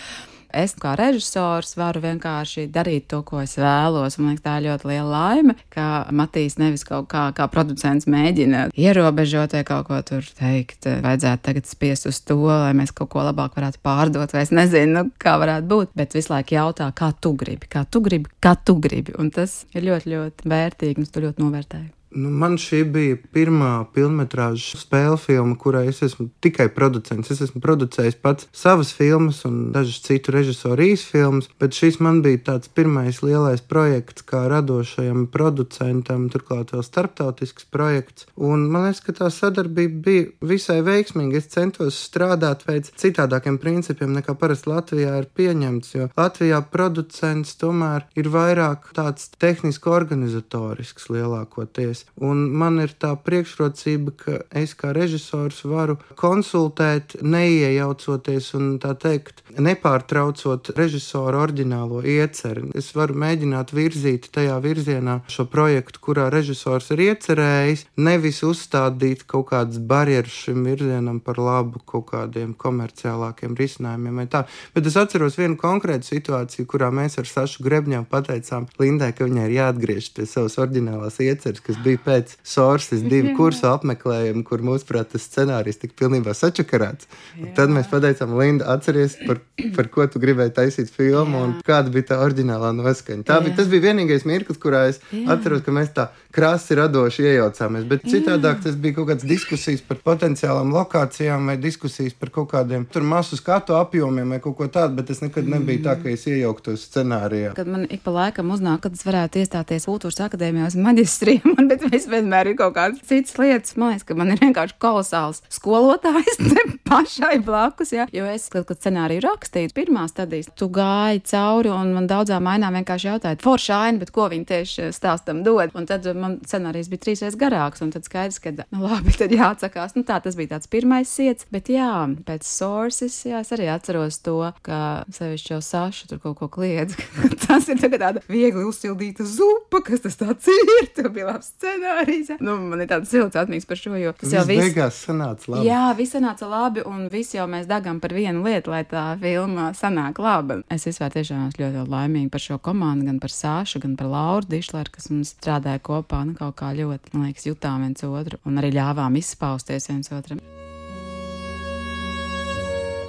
es 0.53 0.75
kā 0.79 0.93
režisors 0.99 1.73
varu 1.79 2.01
vienkārši 2.03 2.67
darīt 2.73 3.07
to, 3.11 3.21
ko 3.27 3.41
es 3.43 3.55
vēlos. 3.59 4.17
Man 4.19 4.33
liekas, 4.33 4.43
tā 4.45 4.57
ir 4.59 4.67
ļoti 4.67 4.89
liela 4.91 5.09
laime, 5.11 5.55
ka 5.73 5.87
Matīs 6.13 6.59
nevis 6.61 6.85
kaut 6.87 7.09
kā, 7.11 7.25
kā 7.35 7.47
producents 7.51 8.07
mēģina 8.09 8.67
ierobežot 8.79 9.57
vai 9.57 9.63
kaut 9.67 9.89
ko 9.89 10.01
tur 10.05 10.27
teikt, 10.39 10.87
vajadzētu 11.05 11.45
tagad 11.49 11.69
spiest 11.69 12.09
uz 12.09 12.21
to, 12.23 12.39
lai 12.47 12.73
mēs 12.77 12.93
kaut 12.95 13.11
ko 13.13 13.25
labāk 13.25 13.57
varētu 13.59 13.81
pārdot, 13.85 14.35
vai 14.35 14.45
es 14.45 14.53
nezinu, 14.55 14.93
nu, 14.93 15.17
kā 15.21 15.35
varētu 15.41 15.69
būt, 15.69 15.93
bet 15.97 16.15
visu 16.17 16.33
laiku 16.33 16.57
jautā, 16.57 16.91
kā 16.95 17.11
tu 17.19 17.33
gribi, 17.39 17.69
kā 17.71 17.85
tu 17.89 18.03
gribi, 18.05 18.31
kā 18.43 18.55
tu 18.59 18.77
gribi, 18.83 19.17
un 19.19 19.33
tas 19.33 19.63
ir 19.73 19.89
ļoti, 19.89 20.13
ļoti 20.13 20.55
vērtīgi, 20.55 20.99
un 20.99 21.09
es 21.09 21.13
to 21.13 21.25
ļoti 21.25 21.45
novērtēju. 21.45 21.91
Nu, 22.15 22.29
man 22.29 22.59
šī 22.61 22.83
bija 22.93 23.17
pirmā 23.33 23.71
filmas 23.95 24.65
spēļu 24.83 25.17
filma, 25.17 25.55
kurai 25.57 25.87
es 25.89 26.01
esmu 26.05 26.27
tikai 26.43 26.67
producents. 26.73 27.31
Es 27.33 27.41
esmu 27.41 27.61
producējis 27.63 28.19
pats 28.21 28.47
savas 28.53 28.91
filmas 28.93 29.41
un 29.49 29.71
dažas 29.73 30.01
citu 30.05 30.33
režisoru 30.35 30.85
īsfilmas, 30.93 31.49
bet 31.59 31.73
šis 31.73 31.97
man 32.03 32.21
bija 32.25 32.41
tāds 32.51 32.69
pirmais 32.69 33.21
lielais 33.25 33.63
projekts, 33.65 34.25
kā 34.29 34.43
radošajam 34.51 35.25
producentam, 35.33 36.27
turklāt 36.33 36.75
vēl 36.75 36.85
starptautisks 36.85 37.65
projekts. 37.73 38.27
Un 38.37 38.67
man 38.69 38.87
liekas, 38.87 39.01
ka 39.05 39.17
tā 39.17 39.31
sadarbība 39.33 40.03
bija 40.05 40.29
visai 40.53 40.79
veiksmīga. 40.85 41.41
Es 41.41 41.49
centos 41.53 41.97
strādāt 41.97 42.67
pēc 42.67 42.91
citādākiem 42.99 43.57
principiem 43.61 44.13
nekā 44.19 44.37
parasti 44.37 44.69
Latvijā 44.69 45.17
ir 45.23 45.29
pieņemts, 45.33 45.95
jo 45.97 46.09
Latvijā 46.19 46.61
producents 46.73 47.57
tomēr 47.61 48.05
ir 48.19 48.29
vairāk 48.33 48.91
tāds 48.93 49.31
tehniski 49.41 49.89
organizatorisks 49.89 51.09
lielākoties 51.13 52.02
filmas. 52.03 52.13
Un 52.15 52.51
man 52.51 52.79
ir 52.79 52.93
tā 52.99 53.15
priekšrocība, 53.17 54.11
ka 54.17 54.31
es 54.51 54.73
kā 54.73 54.93
režisors 54.93 55.63
varu 55.65 55.97
konsultēt, 56.15 57.21
neiejaucoties 57.21 58.53
un 58.55 58.79
tā 58.79 58.93
teikt, 58.95 59.43
nepārtraucot 59.57 60.73
režisora 60.77 61.41
oriģinālo 61.43 62.03
ieceri. 62.03 62.71
Es 62.75 62.93
varu 62.95 63.13
mēģināt 63.13 63.73
virzīt 63.73 64.29
tajā 64.31 64.59
virzienā 64.61 65.21
šo 65.27 65.45
projektu, 65.45 65.99
kurā 65.99 66.29
režisors 66.29 66.91
ir 66.91 66.99
iecerējis, 67.09 67.87
nevis 67.97 68.43
uzstādīt 68.43 69.25
kaut 69.27 69.49
kādas 69.49 69.79
barjeras 69.79 70.31
šim 70.31 70.63
virzienam 70.63 71.19
par 71.19 71.37
labu 71.37 71.81
kaut 71.85 72.11
kādiem 72.11 72.53
komerciālākiem 72.53 73.55
risinājumiem 73.57 74.21
vai 74.21 74.27
tā. 74.27 74.45
Bet 74.73 74.87
es 74.87 74.97
atceros 74.97 75.37
vienu 75.37 75.57
konkrētu 75.57 76.07
situāciju, 76.07 76.69
kurā 76.69 76.91
mēs 76.93 77.17
ar 77.19 77.27
Sašu 77.27 77.63
Grebņevu 77.65 78.07
pateicām 78.09 78.69
Lindai, 78.79 79.11
ka 79.13 79.27
viņai 79.27 79.49
ir 79.49 79.57
jāatgriežas 79.57 80.13
pie 80.13 80.27
savas 80.29 80.57
oriģinālās 80.61 81.19
ieceres, 81.23 81.61
kas 81.63 81.79
bija 81.83 81.92
bija 81.93 82.03
pēc 82.05 82.35
Sources 82.43 83.03
divu 83.05 83.35
kursu 83.37 83.67
apmeklējumu, 83.71 84.43
kur 84.47 84.63
mūsuprāt 84.65 85.13
tas 85.13 85.25
scenārijs 85.29 85.79
tika 85.81 85.97
pilnībā 86.03 86.35
sačakarēts. 86.37 87.09
Tad 87.57 87.71
mēs 87.73 87.89
pateicām, 87.91 88.35
Linda, 88.39 88.67
atceries, 88.73 89.15
par, 89.27 89.41
par 89.75 89.89
ko 89.93 90.07
tu 90.09 90.21
gribēji 90.23 90.55
taisīt 90.57 90.91
filmu 90.93 91.37
Jā. 91.37 91.43
un 91.43 91.55
kāda 91.65 91.93
bija 91.93 92.09
tā 92.13 92.19
oriģinālā 92.23 92.73
noskaņa. 92.77 93.25
Tā 93.27 93.39
bija, 93.45 93.57
tas 93.59 93.69
bija 93.71 93.87
vienīgais 93.89 94.25
mirklis, 94.29 94.59
kurā 94.61 94.87
es 94.91 94.99
Jā. 95.11 95.25
atceros, 95.35 95.63
ka 95.65 95.75
mēs 95.75 95.93
tā 95.95 96.09
krasi 96.33 96.77
radoši 96.79 97.27
iejaucāmies. 97.29 97.87
Bet 97.89 98.07
citādāk 98.09 98.63
tas 98.65 98.77
bija 98.79 98.97
kaut 98.97 99.11
kādas 99.11 99.27
diskusijas 99.27 99.83
par 99.85 100.01
potenciālām 100.05 100.73
lokācijām 100.73 101.51
vai 101.51 101.57
diskusijas 101.61 102.15
par 102.17 102.33
kaut 102.33 102.49
kādiem 102.53 102.87
tur 102.89 103.05
masu 103.07 103.37
skatu 103.39 103.77
apjomiem 103.77 104.35
vai 104.35 104.39
kaut 104.43 104.57
ko 104.57 104.67
tādu, 104.71 104.97
bet 104.97 105.09
tas 105.11 105.21
nekad 105.23 105.47
nebija 105.49 105.83
tā, 105.89 105.97
ka 106.01 106.11
es 106.13 106.25
iejauktos 106.29 106.87
scenārijā. 106.89 107.53
Kad 107.57 107.69
man 107.69 107.85
ik 107.89 108.03
pa 108.05 108.13
laikam 108.15 108.51
uznāk, 108.55 108.83
kad 108.85 108.97
es 108.97 109.05
varētu 109.05 109.43
iestāties 109.43 109.87
kultūras 109.89 110.21
akadēmijās 110.27 110.77
maģistrī, 110.79 111.39
man 111.53 111.69
bet 111.71 111.82
es 111.91 112.07
vienmēr 112.09 112.51
ir 112.51 112.57
kaut 112.59 112.75
kādas 112.77 113.01
citas 113.07 113.35
lietas. 113.39 113.75
Man 113.79 113.93
liekas, 113.93 114.05
ka 114.07 114.17
man 114.17 114.33
ir 114.33 114.41
vienkārši 114.41 114.77
kolosāls 114.81 115.41
skolotājs 115.53 116.39
pašai 116.89 117.39
blakus. 117.45 117.93
Ja? 117.95 118.07
Jo 118.13 118.27
es, 118.29 118.47
kad, 118.53 118.67
kad 118.69 118.79
scenāriju 118.79 119.23
rakstīju, 119.25 119.73
pirmā 119.75 120.05
stadijas, 120.11 120.51
tu 120.59 120.69
gāji 120.73 121.23
cauri 121.31 121.71
un 121.73 121.93
man 121.97 122.07
daudzām 122.09 122.47
ainām 122.49 122.77
vienkārši 122.79 123.09
jautāja, 123.09 123.41
forša 123.43 123.79
aina, 123.87 124.01
bet 124.03 124.13
ko 124.15 124.29
viņi 124.31 124.49
tieši 124.51 124.89
stāstam 124.95 125.43
dod. 125.45 125.73
Un 125.77 125.87
tad 125.89 126.07
man 126.17 126.39
scenārijs 126.45 126.91
bija 126.91 127.05
trīsreiz 127.07 127.37
garāks, 127.39 127.83
un 127.83 127.93
tad 127.93 128.07
skaidrs, 128.07 128.39
ka, 128.43 128.53
nu 128.73 128.85
labi, 128.85 129.15
tad 129.17 129.33
jāatsakās. 129.33 129.97
Nu 129.97 130.05
tā, 130.07 130.19
tas 130.23 130.37
bija 130.39 130.55
tāds 130.55 130.69
pirmais 130.71 131.11
iets, 131.23 131.47
bet 131.53 131.71
jā, 131.73 131.91
pēc 132.27 132.47
sources, 132.47 133.17
jā, 133.27 133.41
es 133.43 133.53
arī 133.55 133.69
atceros 133.73 134.19
to, 134.23 134.39
ka 134.65 134.79
sevišķi 135.13 135.55
jau 135.55 135.61
Saša 135.63 136.09
tur 136.11 136.21
kaut 136.23 136.37
ko 136.41 136.49
kliedz. 136.51 136.97
tas 137.45 137.67
ir 137.71 137.81
tāda 137.81 138.21
viegli 138.29 138.65
uzsildīta 138.67 139.25
zupa, 139.27 139.81
kas 139.85 140.03
tas 140.05 140.17
tāds 140.19 140.49
ir. 140.51 140.89
Tev 140.95 141.11
bija 141.15 141.31
labs 141.31 141.53
scenārijs. 141.73 142.31
Nu, 142.43 142.55
man 142.69 142.83
ir 142.83 142.89
tāds 142.89 143.11
silts 143.11 143.37
atmiņas 143.39 143.67
par 143.69 143.79
šo, 143.79 143.93
jo 143.99 144.13
tas 144.17 144.33
jau 144.33 144.43
viss 144.47 144.61
beigās 144.61 144.99
sanāca 145.07 145.51
labi. 145.53 145.67
Jā, 145.67 145.83
viss 145.97 146.15
sanāca 146.15 146.49
labi, 146.49 146.83
un 146.87 147.07
visi 147.13 147.37
jau 147.37 147.47
mēs 147.49 147.67
dagam 147.69 147.99
par 148.03 148.13
vienu 148.15 148.43
lietu, 148.45 148.73
lai 148.73 148.83
tā 148.89 149.05
filma 149.21 149.71
sanāk 149.77 150.21
laba. 150.23 150.61
Es 150.73 150.87
vispār 150.87 151.13
tiešām 151.15 151.47
esmu 151.49 151.63
ļoti, 151.63 151.77
ļoti 151.79 151.95
laimīga 151.95 152.33
par 152.33 152.45
šo 152.45 152.59
komandu, 152.63 153.07
gan 153.09 153.21
par 153.23 153.33
Sāšu, 153.33 153.81
gan 153.83 153.97
par 153.99 154.11
Lauru 154.11 154.49
Dišleru, 154.49 154.93
kas 154.93 155.09
mums 155.13 155.33
strādāja 155.37 155.81
kopā, 155.83 156.23
nu, 156.27 156.37
kaut 156.39 156.57
kā 156.61 156.73
ļoti, 156.77 157.15
man 157.15 157.29
liekas, 157.29 157.47
jutām 157.49 157.85
viens 157.85 158.05
otru 158.07 158.39
un 158.47 158.61
arī 158.61 158.73
ļāvām 158.77 159.17
izpausties 159.19 159.89
viens 159.91 160.13
otram. 160.13 160.41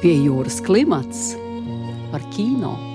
Pie 0.05 0.19
jūras 0.21 0.61
klimats 0.65 1.31
par 2.13 2.27
kino. 2.35 2.94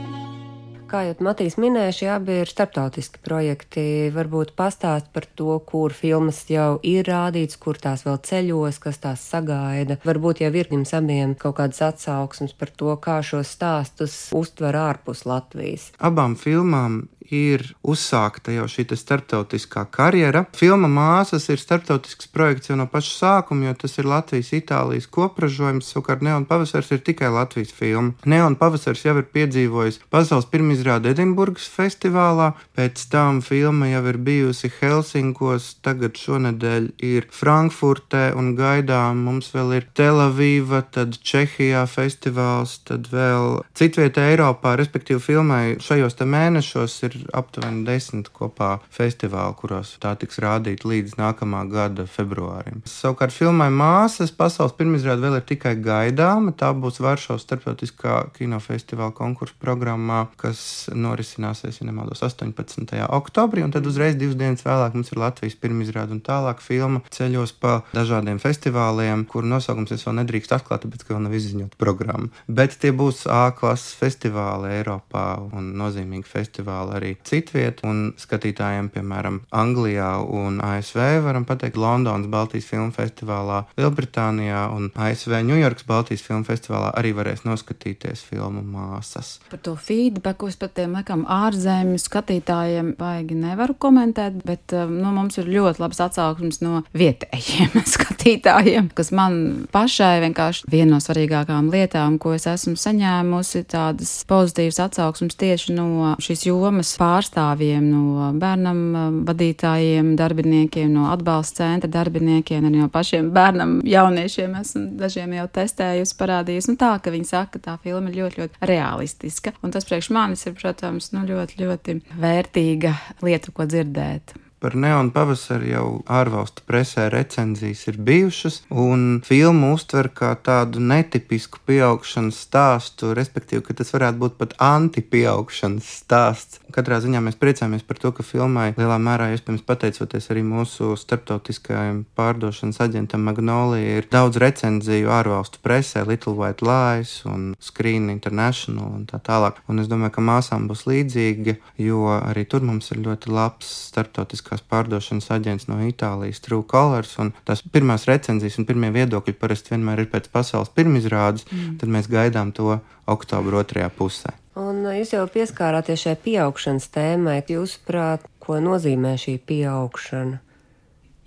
Kā 0.90 1.04
jau 1.06 1.14
Matīs 1.22 1.54
minēja, 1.62 1.94
šie 1.94 2.08
abi 2.16 2.40
ir 2.42 2.50
starptautiski 2.50 3.22
projekti. 3.26 3.84
Varbūt 4.16 4.56
pastāst 4.58 5.12
par 5.14 5.28
to, 5.38 5.60
kur 5.70 5.94
filmas 5.94 6.40
jau 6.50 6.80
ir 6.86 7.06
rādīts, 7.06 7.60
kur 7.62 7.78
tās 7.78 8.06
vēl 8.08 8.18
ceļos, 8.26 8.80
kas 8.82 8.98
tās 9.04 9.26
sagaida. 9.30 10.00
Varbūt 10.08 10.42
jau 10.42 10.50
ir 10.50 10.72
jums 10.74 10.96
abiem 10.98 11.36
kaut 11.38 11.60
kādas 11.60 11.84
atsauksmes 11.92 12.58
par 12.58 12.74
to, 12.74 12.96
kā 12.98 13.20
šos 13.26 13.54
stāstus 13.54 14.18
uztver 14.34 14.78
ārpus 14.80 15.28
Latvijas. 15.30 15.92
Abām 16.02 16.34
filmām 16.40 17.04
ir 17.32 17.66
uzsākta 17.86 18.54
jau 18.54 18.68
šī 18.70 18.88
starptautiskā 18.98 19.86
karjera. 19.92 20.46
Filma 20.56 20.90
Māsas 20.90 21.48
ir 21.54 21.62
starptautisks 21.62 22.30
projekts 22.34 22.72
jau 22.72 22.78
no 22.80 22.88
paša 22.90 23.14
sākuma, 23.16 23.70
jo 23.70 23.76
tas 23.84 23.98
ir 24.02 24.10
Latvijas-Itālijas 24.10 25.10
kopražojums. 25.14 25.90
Savukārt 25.94 26.24
Neon 26.26 26.48
Pavasars 26.50 26.92
ir 26.96 27.04
tikai 27.06 27.30
Latvijas 27.34 27.74
filma. 27.76 28.16
Neon 28.26 28.58
Pavasars 28.60 29.04
jau 29.06 29.16
ir 29.20 29.28
piedzīvojis 29.34 30.02
pasaules 30.14 30.50
pirmizrādi 30.50 31.12
Edinburgas 31.14 31.68
festivālā, 31.70 32.52
pēc 32.78 33.06
tam 33.14 33.42
filma 33.46 33.90
jau 33.92 34.04
ir 34.12 34.20
bijusi 34.26 34.72
Helsinkos, 34.80 35.72
tagad 35.86 36.18
šonadēļ 36.20 36.90
ir 37.06 37.30
Frankfurtē 37.34 38.30
un 38.38 38.54
gaidām 38.58 39.24
mums 39.28 39.52
vēl 39.56 39.76
ir 39.80 39.88
Telavīva, 39.98 40.84
tad 40.94 41.20
Čehijā 41.26 41.86
festivāls, 41.90 42.80
tad 42.88 43.10
vēl 43.14 43.62
citvietē 43.78 44.30
Eiropā, 44.34 44.76
respektīvi 44.80 45.22
filmai 45.24 45.64
šajos 45.84 46.18
mēnešos 46.20 46.96
ir 47.08 47.19
aptuveni 47.36 47.86
desmit 47.88 48.30
kopā 48.36 48.78
festivāli, 48.94 49.56
kuros 49.60 49.96
tā 50.02 50.16
tiks 50.20 50.40
rādīta 50.44 50.90
līdz 50.90 51.18
nākamā 51.20 51.64
gada 51.72 52.06
februārim. 52.10 52.84
Savukārt 52.90 53.36
filmai 53.36 53.70
Māsas 53.74 54.34
pasaules 54.36 54.76
pirmizrāde 54.78 55.24
vēl 55.24 55.40
ir 55.40 55.46
tikai 55.50 55.76
gaidāma. 55.80 56.54
Tā 56.58 56.72
būs 56.76 57.02
Varšavas 57.04 57.46
starptautiskā 57.46 58.18
kinofestivāla 58.38 59.16
konkursu 59.16 59.58
programmā, 59.62 60.26
kas 60.40 60.62
norisināsies, 60.94 61.82
ja 61.82 61.90
nemaldos, 61.90 62.24
18. 62.26 62.96
oktobrī, 63.20 63.64
un 63.66 63.74
tad 63.76 63.88
uzreiz 63.90 64.18
divas 64.20 64.38
dienas 64.40 64.66
vēlāk 64.66 64.98
mums 64.98 65.14
ir 65.14 65.22
Latvijas 65.22 65.58
pirmizrāde 65.60 66.16
un 66.16 66.24
tālāk 66.26 66.64
filma 66.64 67.04
ceļos 67.14 67.56
pa 67.62 67.80
dažādiem 67.96 68.40
festivāliem, 68.42 69.26
kuru 69.30 69.50
nosaukums 69.56 69.94
es 69.96 70.06
vēl 70.08 70.20
nedrīkst 70.22 70.54
atklāt, 70.56 70.86
tāpēc, 70.86 71.06
ka 71.06 71.16
vēl 71.16 71.26
nav 71.26 71.36
izziņota 71.38 71.80
programma. 71.80 72.30
Bet 72.48 72.78
tie 72.82 72.92
būs 72.96 73.26
A 73.30 73.50
klases 73.56 73.94
festivāli 74.00 74.72
Eiropā 74.80 75.26
un 75.56 75.74
nozīmīgi 75.80 76.28
festivāli 76.28 76.96
arī 76.98 77.09
citviet, 77.28 77.84
un 77.88 78.12
skatītājiem, 78.20 78.90
piemēram, 78.94 79.42
Anglijā 79.56 80.12
un 80.26 80.60
ASV, 80.64 81.02
varam 81.26 81.46
pateikt, 81.50 81.80
Londonas 81.80 82.30
Baltijas 82.32 82.68
filmu 82.70 82.94
festivālā, 82.96 83.64
Lielbritānijā 83.80 84.66
un 84.76 84.90
ASV 84.96 85.40
Ņujorkas 85.50 85.88
Baltijas 85.90 86.26
filmu 86.26 86.48
festivālā 86.48 86.92
arī 87.00 87.14
varēs 87.18 87.46
noskatīties 87.48 88.24
filmu 88.28 88.64
māsas. 88.66 89.38
Par 89.52 89.62
to 89.66 89.76
feedbacku 89.80 90.50
es 90.50 90.58
pat 90.60 90.76
tiem 90.78 90.96
laikam 90.98 91.26
ārzemju 91.30 92.00
skatītājiem 92.02 92.94
baigi 93.00 93.38
nevaru 93.40 93.76
komentēt, 93.80 94.42
bet 94.46 94.76
um, 94.78 94.98
nu, 95.02 95.14
mums 95.16 95.40
ir 95.42 95.50
ļoti 95.50 95.84
labs 95.84 96.02
atsauksmes 96.04 96.62
no 96.66 96.84
vietējiem 96.98 97.80
skatītājiem, 97.96 98.92
kas 98.98 99.14
man 99.16 99.40
pašai 99.74 100.20
vienkārši 100.26 100.70
viena 100.72 100.98
no 100.98 101.02
svarīgākām 101.04 101.70
lietām, 101.74 102.18
ko 102.22 102.34
es 102.36 102.48
esmu 102.50 102.76
saņēmusi, 102.80 103.66
tādas 103.70 104.14
pozitīvas 104.30 104.82
atsauksmes 104.88 105.38
tieši 105.40 105.76
no 105.78 106.16
šīs 106.22 106.48
jomas 106.50 106.96
pārstāvjiem, 107.00 107.86
no 107.90 108.30
bērnam 108.40 109.24
vadītājiem, 109.28 110.14
darbiniekiem, 110.20 110.92
no 110.94 111.08
atbalsta 111.14 111.64
centra 111.64 111.90
darbiniekiem, 111.92 112.68
arī 112.68 112.84
no 112.84 112.90
pašiem 112.94 113.32
bērnam, 113.36 113.80
jauniešiem. 113.88 114.58
Esmu 114.60 114.84
dažiem 115.00 115.38
jau 115.40 115.48
testējusi, 115.60 116.18
parādījusi, 116.20 116.74
nu 116.74 116.82
tā, 116.82 116.92
ka 117.04 117.14
viņi 117.16 117.32
saka, 117.32 117.58
ka 117.58 117.66
tā 117.70 117.78
filma 117.86 118.12
ir 118.12 118.20
ļoti, 118.24 118.44
ļoti 118.44 118.70
realistiska. 118.74 119.56
Un 119.64 119.74
tas 119.76 119.88
priekš 119.88 120.12
manis 120.16 120.46
ir, 120.48 120.58
protams, 120.60 121.14
nu, 121.16 121.26
ļoti, 121.30 121.64
ļoti 121.64 121.98
vērtīga 122.20 122.94
lieta, 123.26 123.56
ko 123.56 123.68
dzirdēt. 123.70 124.38
Par 124.60 124.74
neonu 124.76 125.14
pavasari 125.16 125.70
jau 125.72 126.02
ārvalstu 126.12 126.66
presē 126.68 127.06
recenzijas 127.14 127.86
ir 127.88 128.00
bijušas, 128.04 128.58
un 128.70 129.22
filmu 129.24 129.70
uztver 129.78 130.10
kā 130.12 130.34
tādu 130.44 130.82
netipisku 130.84 131.62
pieaugšanas 131.70 132.42
stāstu, 132.44 133.14
respektīvi, 133.16 133.64
ka 133.64 133.78
tas 133.80 133.96
varētu 133.96 134.20
būt 134.20 134.36
pat 134.42 134.58
anti-pieaugšanas 134.60 135.94
stāsts. 136.02 136.60
Katrā 136.76 137.00
ziņā 137.02 137.22
mēs 137.26 137.38
priecājamies 137.40 137.86
par 137.88 137.98
to, 138.02 138.12
ka 138.16 138.24
filmai 138.26 138.72
lielā 138.78 138.98
mērā, 139.02 139.30
iespējams, 139.34 139.64
pateicoties 139.66 140.30
arī 140.34 140.44
mūsu 140.46 140.94
starptautiskajam 141.00 142.04
pārdošanas 142.18 142.82
aģentam 142.86 143.24
Magnolija, 143.26 144.00
ir 144.00 144.10
daudz 144.12 144.38
recenziju 144.42 145.10
ārvalstu 145.14 145.62
presē, 145.66 146.04
Little 146.08 146.36
White 146.38 146.66
Lies 146.66 147.16
un 147.30 147.54
Screen 147.64 148.10
International 148.14 148.92
un 149.00 149.08
tā 149.10 149.22
tālāk. 149.24 149.62
Un 149.70 149.82
es 149.82 149.90
domāju, 149.92 150.18
ka 150.18 150.26
māsām 150.26 150.68
būs 150.70 150.86
līdzīgi, 150.90 151.58
jo 151.82 152.06
arī 152.18 152.46
tur 152.50 152.66
mums 152.66 152.92
ir 152.94 153.02
ļoti 153.06 153.34
labs 153.34 153.72
starptautiskās 153.90 154.62
pārdošanas 154.70 155.32
aģents 155.36 155.70
no 155.72 155.80
Itālijas, 155.88 156.44
True 156.46 156.66
Colors. 156.70 157.16
Tās 157.48 157.64
pirmās 157.74 158.06
recenzijas 158.10 158.60
un 158.62 158.70
pirmie 158.70 158.94
viedokļi 158.96 159.36
parasti 159.40 159.76
vienmēr 159.76 160.06
ir 160.06 160.12
pēc 160.14 160.30
pasaules 160.34 160.72
pirmizrādes, 160.76 161.48
mm. 161.50 161.80
tad 161.82 161.92
mēs 161.94 162.12
gaidām 162.12 162.54
to 162.56 162.78
oktobra 163.10 163.64
otrajā 163.64 163.90
pusē. 163.96 164.36
Un 164.60 164.84
jūs 164.92 165.14
jau 165.16 165.24
pieskārāties 165.32 166.04
šai 166.04 166.18
pieaugšanas 166.20 166.90
tēmai. 166.92 167.40
Jūsuprāt, 167.48 168.26
ko 168.44 168.60
nozīmē 168.64 169.16
šī 169.22 169.38
pieaugšana? 169.48 170.42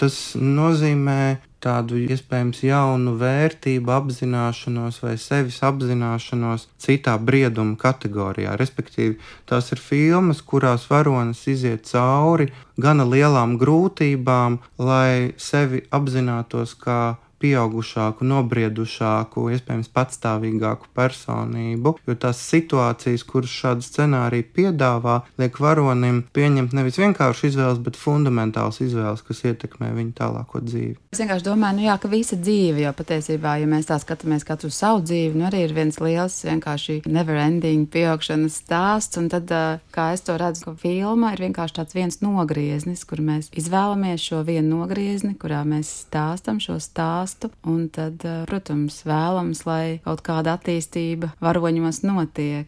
Tas 0.00 0.16
nozīmē 0.36 1.38
tādu 1.62 2.00
iespējams 2.02 2.62
jaunu 2.66 3.14
vērtību 3.20 3.92
apzināšanos 3.94 4.98
vai 5.04 5.14
sevis 5.20 5.60
apzināšanos 5.62 6.66
citā 6.82 7.14
brieduma 7.22 7.78
kategorijā. 7.78 8.56
Respektīvi, 8.58 9.18
tās 9.48 9.70
ir 9.72 9.80
filmas, 9.80 10.42
kurās 10.42 10.88
varonis 10.90 11.44
iziet 11.52 11.86
cauri 11.88 12.50
gana 12.82 13.06
lielām 13.06 13.54
grūtībām, 13.62 14.58
lai 14.82 15.32
sevi 15.38 15.84
apzinātos 15.94 16.74
kā 16.82 17.00
pieaugušāku, 17.42 18.26
nobriedušāku, 18.28 19.48
iespējams, 19.56 19.90
patstāvīgāku 19.94 20.90
personību. 20.96 21.96
Jo 22.06 22.16
tās 22.18 22.40
situācijas, 22.46 23.24
kuras 23.28 23.52
šādu 23.52 23.86
scenāriju 23.86 24.48
piedāvā, 24.56 25.18
liek 25.40 25.58
varonim 25.62 26.22
pieņemt 26.34 26.74
nevis 26.76 27.00
vienkārši 27.02 27.50
izvēles, 27.50 27.82
bet 27.82 27.98
fundamentāls 27.98 28.80
izvēles, 28.84 29.24
kas 29.26 29.42
ietekmē 29.48 29.92
viņa 29.96 30.14
tālāko 30.22 30.62
dzīvi. 30.64 30.96
Es 31.12 31.20
vienkārši 31.20 31.46
domāju, 31.48 31.80
nu 31.80 31.86
jā, 31.88 31.96
ka 32.00 32.10
visa 32.12 32.38
dzīve 32.38 32.84
jau 32.84 32.94
patiesībā, 32.96 33.56
ja 33.60 33.68
mēs 33.70 33.90
tā 33.90 33.98
skatāmies 34.02 34.46
katru 34.48 34.70
savu 34.72 35.02
dzīvi, 35.04 35.36
nu 35.38 35.48
arī 35.48 35.64
ir 35.66 35.76
viens 35.76 35.98
liels 36.02 36.38
vienkārši 36.46 37.02
never-ending 37.08 37.88
pieaugšanas 37.92 38.60
stāsts. 38.62 39.18
Un 39.20 39.28
tad, 39.32 39.50
kā 39.94 40.06
es 40.16 40.24
to 40.26 40.38
redzu, 40.40 40.68
ka 40.68 40.76
filma 40.80 41.34
ir 41.34 41.44
vienkārši 41.46 41.78
tāds 41.80 41.96
viens 41.98 42.20
nogrieznis, 42.24 43.04
kur 43.08 43.22
mēs 43.24 43.50
izvēlamies 43.58 44.24
šo 44.30 44.42
vienu 44.46 44.82
nogriezni, 44.82 45.34
kurā 45.38 45.62
mēs 45.68 45.90
stāstam 46.06 46.60
šo 46.62 46.78
stāstu 46.82 47.31
stāstu, 47.32 47.50
un 47.64 47.88
tad, 47.88 48.24
eh, 48.24 48.44
protams, 48.46 49.02
vēlams, 49.04 49.64
lai 49.66 50.00
kaut 50.04 50.22
kāda 50.22 50.58
attīstība 50.58 51.32
varoņos 51.40 52.02
notiek. 52.04 52.66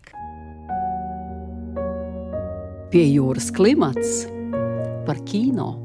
Pie 2.91 3.15
jūras 3.15 3.51
klimats 3.53 4.27
par 5.07 5.17
kino. 5.27 5.84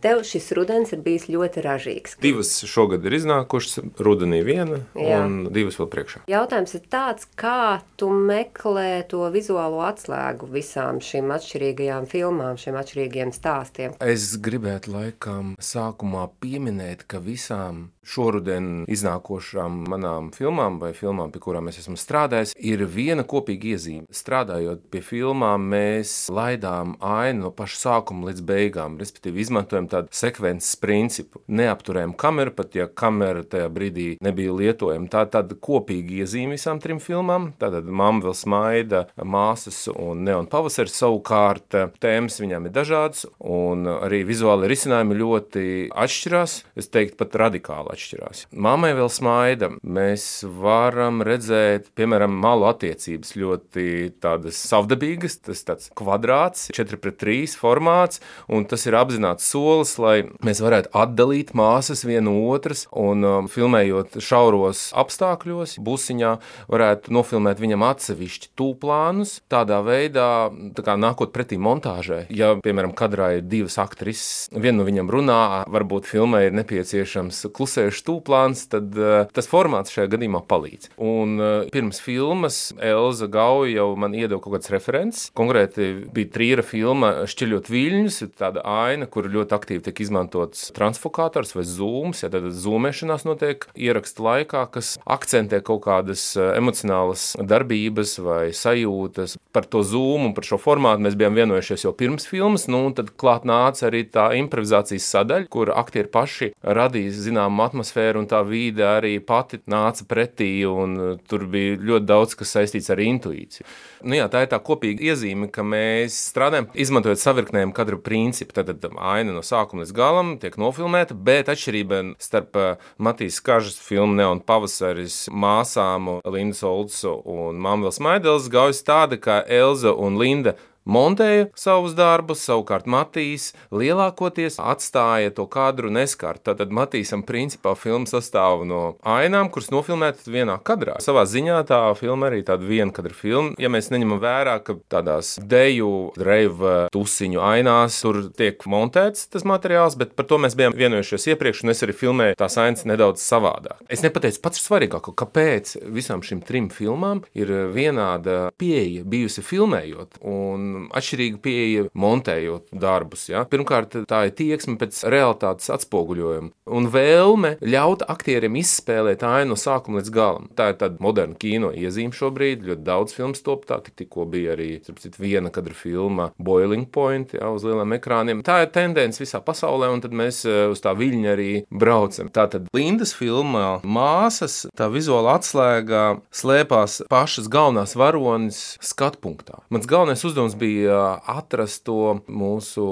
Tev 0.00 0.22
šis 0.24 0.50
rudens 0.56 0.94
ir 0.94 1.02
bijis 1.04 1.28
ļoti 1.28 1.64
ražīgs. 1.64 2.16
Divas 2.22 2.52
šogad 2.68 3.04
ir 3.04 3.18
iznākušas, 3.18 3.82
rudenī 4.00 4.40
viena 4.46 4.80
Jā. 4.96 5.20
un 5.24 5.50
divas 5.52 5.76
vēl 5.80 5.90
priekšā. 5.92 6.22
Jautājums 6.30 6.74
ir 6.78 6.86
tāds, 6.92 7.28
kā 7.38 7.80
tu 8.00 8.08
meklē 8.10 9.04
to 9.10 9.26
vizuālo 9.34 9.82
atslēgu 9.84 10.48
visām 10.54 11.02
šīm 11.04 11.32
atšķirīgajām 11.36 12.08
filmām, 12.10 12.58
šiem 12.60 12.80
atšķirīgiem 12.80 13.34
stāstiem? 13.36 13.96
Es 14.00 14.32
gribētu 14.40 14.94
laikam 14.96 15.54
sākumā 15.60 16.28
pieminēt, 16.40 17.04
ka 17.10 17.20
visām 17.24 17.90
šoruden 18.06 18.84
iznākošām 18.90 19.84
manām 19.90 20.30
filmām 20.34 20.78
vai 20.80 20.92
filmām, 20.96 21.30
pie 21.32 21.42
kurām 21.42 21.68
es 21.70 21.80
esmu 21.82 21.98
strādājis, 22.00 22.54
ir 22.56 22.84
viena 22.88 23.24
kopīga 23.28 23.74
iezīme. 23.74 24.08
Strādājot 24.14 24.86
pie 24.92 25.02
filmām, 25.04 25.68
mēs 25.72 26.14
laidām 26.32 26.96
ainu 27.04 27.46
no 27.46 27.50
paša 27.54 27.78
sākuma 27.84 28.30
līdz 28.30 28.44
beigām, 28.46 28.98
respektīvi 29.00 29.44
izmantojam 29.44 29.88
tādu 29.90 30.12
sekvences 30.16 30.76
principu. 30.80 31.42
Neapturējam 31.50 32.14
kameru, 32.18 32.54
pat 32.56 32.76
ja 32.76 32.88
kamera 32.88 33.44
tajā 33.44 33.68
brīdī 33.72 34.08
nebija 34.24 34.54
lietojama. 34.56 35.10
Tā 35.10 35.24
ir 35.26 35.32
tāda 35.36 35.58
kopīga 35.68 36.22
iezīme 36.24 36.56
visām 36.58 36.80
trim 36.82 37.00
filmām. 37.02 37.52
Tātad 37.60 37.88
mamma 37.88 38.26
vēl 38.28 38.36
smaida, 38.36 39.04
māsas 39.20 39.84
un 39.92 40.24
neon 40.26 40.48
pavasaris 40.50 40.96
savukārt 41.00 41.78
tēmas 42.02 42.40
viņām 42.42 42.68
ir 42.68 42.74
dažādas 42.74 43.26
un 43.38 43.86
arī 43.92 44.22
vizuāli 44.28 44.70
risinājumi 44.70 45.18
ļoti 45.20 45.64
atšķirās. 45.90 46.56
Es 46.80 46.90
teiktu, 46.92 47.18
pat 47.20 47.38
radikāli 47.44 47.89
atšķirās. 47.92 48.46
Mammai 48.50 48.92
vēl 48.98 49.10
smaida. 49.12 49.70
Mēs 49.82 50.26
varam 50.60 51.22
redzēt, 51.26 51.90
piemēram, 51.98 52.34
malu 52.42 52.68
attiecības 52.70 53.34
ļoti 53.38 53.86
tādas 54.22 54.58
savdabīgas, 54.70 55.40
tas 55.46 55.64
tāds 55.66 55.90
kvadrāts, 55.96 56.68
4 56.76 57.00
pret 57.00 57.20
3 57.20 57.56
formāts, 57.60 58.22
un 58.50 58.66
tas 58.70 58.86
ir 58.88 58.98
apzināts 58.98 59.48
solis 59.50 59.96
lai 60.00 60.16
mēs 60.44 60.60
varētu 60.62 60.92
atdalīt 60.96 61.52
māsas 61.56 62.02
vienu 62.06 62.34
otras 62.50 62.86
un 62.96 63.24
um, 63.26 63.48
filmējot 63.50 64.18
šauros 64.24 64.88
apstākļos, 64.98 65.76
busiņā, 65.84 66.32
varētu 66.70 67.14
nofilmēt 67.14 67.60
viņam 67.62 67.84
atsevišķi 67.90 68.52
tūplānus, 68.58 69.38
tādā 69.52 69.80
veidā, 69.86 70.28
tā 70.76 70.84
kā 70.86 70.96
nākot 71.00 71.34
pretī 71.34 71.58
montāžai. 71.60 72.24
Ja, 72.34 72.54
piemēram, 72.62 72.94
kadrā 72.96 73.32
ir 73.38 73.46
divas 73.46 73.78
aktrises, 73.82 74.48
viena 74.54 74.80
no 74.80 74.88
viņam 74.88 75.10
runā, 75.12 75.40
varbūt 75.70 76.08
filmai 76.08 76.46
ir 76.48 76.56
nepieciešams 76.56 77.44
klusējušs 77.80 78.04
tūplāns, 78.06 78.64
tad 78.70 78.96
uh, 78.98 79.26
tas 79.32 79.48
formāts 79.48 79.92
šajā 79.94 80.10
gadījumā 80.14 80.42
palīdz. 80.48 80.90
Un 81.00 81.40
uh, 81.40 81.68
pirms 81.72 82.00
filmas 82.02 82.72
Elza 82.76 83.28
Gauja 83.30 83.80
jau 83.80 83.88
man 83.96 84.14
iedeva 84.14 84.40
kaut 84.42 84.58
kāds 84.58 84.72
referents. 84.72 85.28
Konkrēti 85.36 86.06
bija 86.12 86.30
trīra 86.34 86.64
filma 86.66 87.12
Šķiļot 87.30 87.70
viļņus, 87.70 88.20
tāda 88.38 88.64
aina, 88.64 89.08
kur 89.10 89.28
ļoti 89.30 89.56
aktīvi 89.56 89.84
tiek 89.86 90.02
izmantots 90.04 90.68
transfokātors 90.76 91.54
vai 91.56 91.64
zūms, 91.66 92.24
ja 92.24 92.30
tad 92.32 92.48
zūmēšanās 92.52 93.26
notiek 93.28 93.66
ieraksta 93.74 94.24
laikā, 94.26 94.66
kas 94.74 94.94
akcentē 95.04 95.62
kaut 95.64 95.84
kādas 95.86 96.24
eh, 96.36 96.52
emocionālas 96.58 97.32
darbības 97.38 98.16
vai 98.24 98.42
sajūtas. 98.56 99.36
Par 99.54 99.66
to 99.70 99.82
zūmu 99.86 100.32
par 100.36 100.46
šo 100.46 100.60
formātu 100.60 101.04
mēs 101.06 101.16
bijām 101.18 101.38
vienojušies 101.38 101.86
jau 101.86 101.94
pirms 101.96 102.28
filmas, 102.28 102.66
nu 102.70 102.84
un 102.88 102.96
tad 102.98 103.12
klāt 103.20 103.46
nāca 103.48 103.88
arī 103.88 104.04
tā 104.12 104.30
improvizācijas 104.38 105.08
sadaļa, 105.14 105.48
kur 105.52 105.72
aktieri 105.74 106.10
paši 106.12 106.52
radīja 106.60 107.14
zināmu 107.30 107.60
atmosfēru 107.70 108.20
un 108.20 108.28
tā 108.30 108.42
vīde 108.46 108.84
arī 108.84 109.14
pati 109.24 109.62
nāca 109.70 110.04
pretī 110.10 110.50
un 110.68 110.96
eh, 110.98 111.12
tur 111.30 111.46
bija 111.50 111.78
ļoti 111.78 112.08
daudz, 112.08 112.36
kas 112.38 112.54
saistīts 112.56 112.90
ar 112.92 113.00
intuīciju. 113.02 113.66
Nu 114.04 114.16
jā, 114.16 114.26
tā 114.32 114.44
ir 114.44 114.50
tā 114.52 114.60
kopīga 114.64 115.10
iezīme, 115.10 115.50
ka 115.52 115.64
mēs 115.66 116.16
strādājam, 116.30 116.70
izmantojot 116.74 117.20
savirknējumu 117.20 117.74
kadru 117.76 118.00
principu. 118.02 118.54
Tad, 118.56 118.72
tad 118.80 118.96
aina 118.96 119.34
no 119.34 119.42
sākuma 119.44 119.84
līdz 119.84 119.94
galam 119.96 120.32
tiek 120.40 120.56
nofilmēta, 120.60 121.16
bet 121.16 121.50
atšķirība 121.52 122.00
starp 122.22 122.56
uh, 122.58 122.88
Matīs 123.02 123.40
Kažas 123.44 123.76
filmu 123.84 124.16
Neon 124.18 124.40
pavasaris 124.44 125.22
māsām 125.32 126.16
Lindas 126.24 126.64
Olds 126.66 127.02
un 127.04 127.60
Mamvels 127.60 128.00
Maidels 128.02 128.48
gaujas 128.52 128.82
tāda, 128.86 129.20
ka 129.20 129.42
Elza 129.46 129.92
un 129.92 130.18
Linda 130.20 130.56
montēja 130.88 131.48
savus 131.58 131.94
darbus, 131.98 132.42
savukārt 132.46 132.88
Matīs 132.90 133.50
lielākoties 133.74 134.58
atstāja 134.62 135.32
to 135.34 135.46
kadru 135.50 135.90
neskārt. 135.92 136.42
Tātad 136.46 136.72
Matīsam 136.74 137.24
principā 137.26 137.74
filma 137.78 138.08
sastāv 138.10 138.64
no 138.68 138.82
ainām, 139.06 139.50
kuras 139.52 139.70
nofilmētas 139.74 140.30
vienā 140.30 140.56
kadrā. 140.64 140.98
Savā 141.02 141.26
ziņā 141.28 141.60
tā 141.68 141.80
filma 141.98 142.30
arī 142.30 142.42
tāda 142.46 142.66
viena 142.66 142.94
kadra 142.94 143.14
filma. 143.16 143.54
Ja 143.60 143.70
mēs 143.72 143.90
neņemam 143.92 144.22
vērā, 144.22 144.56
ka 144.64 144.78
tādās 144.92 145.36
deju, 145.40 146.12
reiva 146.20 146.88
tusiņu 146.94 147.42
ainās 147.44 148.00
tur 148.04 148.22
tiek 148.36 148.60
montēts 148.70 149.28
tas 149.30 149.46
materiāls, 149.48 149.98
bet 150.00 150.14
par 150.18 150.28
to 150.30 150.40
mēs 150.42 150.56
bijām 150.58 150.74
vienojušies 150.76 151.28
iepriekš, 151.34 151.64
un 151.64 151.74
es 151.74 151.84
arī 151.84 151.94
filmēju 151.96 152.38
tās 152.40 152.56
ainas 152.60 152.86
nedaudz 152.88 153.22
savādāk. 153.24 153.80
Es 153.92 154.04
nepateicu 154.04 154.42
pats 154.44 154.62
svarīgāko, 154.64 155.14
kāpēc 155.18 155.76
visām 155.92 156.24
šīm 156.24 156.42
trim 156.46 156.70
filmām 156.72 157.22
ir 157.36 157.52
vienāda 157.74 158.48
pieeja 158.60 159.04
bijusi 159.08 159.44
filmējot. 159.44 160.20
Un 160.30 160.69
atšķirīga 160.96 161.40
pieeja 161.44 161.86
montējot 161.94 162.70
darbus. 162.72 163.28
Ja? 163.30 163.44
Pirmkārt, 163.50 163.96
tā 164.10 164.24
ir 164.28 164.36
tieksme 164.38 164.78
pēc 164.80 165.02
realitātes 165.10 165.70
atspoguļojuma 165.74 166.52
un 166.70 166.88
vēlme 166.90 167.56
ļaut 167.64 168.04
aktieriem 168.10 168.58
izspēlēt 168.60 169.24
ainu 169.26 169.54
no 169.54 169.58
sākuma 169.58 170.00
līdz 170.00 170.12
galam. 170.14 170.48
Tā 170.56 170.70
ir 170.72 170.78
tāda 170.80 171.00
moderna 171.02 171.36
kino 171.40 171.72
iezīme 171.74 172.14
šobrīd. 172.16 172.64
Ļoti 172.68 172.84
daudz 172.86 173.14
filmu 173.16 173.38
top 173.44 173.66
tā, 173.68 173.80
tik, 173.84 173.96
tikko 173.98 174.26
bija 174.30 174.54
arī 174.54 174.68
citu, 174.84 175.12
viena 175.20 175.50
kadra 175.54 175.74
filma 175.76 176.30
Boiling 176.38 176.88
Point 176.92 177.34
ja, 177.36 177.50
uz 177.54 177.64
lieliem 177.66 177.96
ekrāniem. 177.96 178.44
Tā 178.46 178.60
ir 178.64 178.72
tendence 178.74 179.22
visā 179.22 179.40
pasaulē, 179.44 179.90
un 179.92 180.02
tad 180.04 180.14
mēs 180.16 180.42
eh, 180.48 180.62
uz 180.70 180.82
tā 180.84 180.94
viļņa 180.98 181.32
arī 181.34 181.50
braucam. 181.70 182.30
Tātad 182.32 182.68
Lindas 182.76 183.14
filmā 183.16 183.80
māsas, 183.82 184.62
tā 184.78 184.90
vizuāla 184.92 185.38
atslēga 185.40 186.04
slēpās 186.34 187.00
pašas 187.10 187.50
galvenās 187.52 187.96
varonis 187.98 188.60
skatu 188.84 189.22
punktā. 189.24 189.60
Mans 189.72 189.88
galvenais 189.90 190.24
uzdevums 190.26 190.58
bija 190.60 191.00
atrast 191.30 191.84
to 191.88 192.20
mūsu 192.28 192.86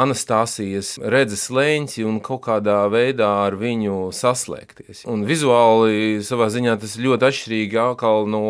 Anastasijas 0.00 0.94
redzes 1.00 1.48
leņķi 1.52 2.06
un 2.08 2.20
kaut 2.24 2.44
kādā 2.48 2.82
veidā 2.92 3.28
ar 3.46 3.56
viņu 3.60 4.10
saslēgties. 4.16 5.04
Un 5.10 5.24
vizuāli 5.28 6.20
savā 6.26 6.50
ziņā 6.52 6.76
tas 6.80 6.96
ļoti 7.00 7.28
atšķirīgi 7.28 7.80
atkal 7.82 8.28
no 8.30 8.44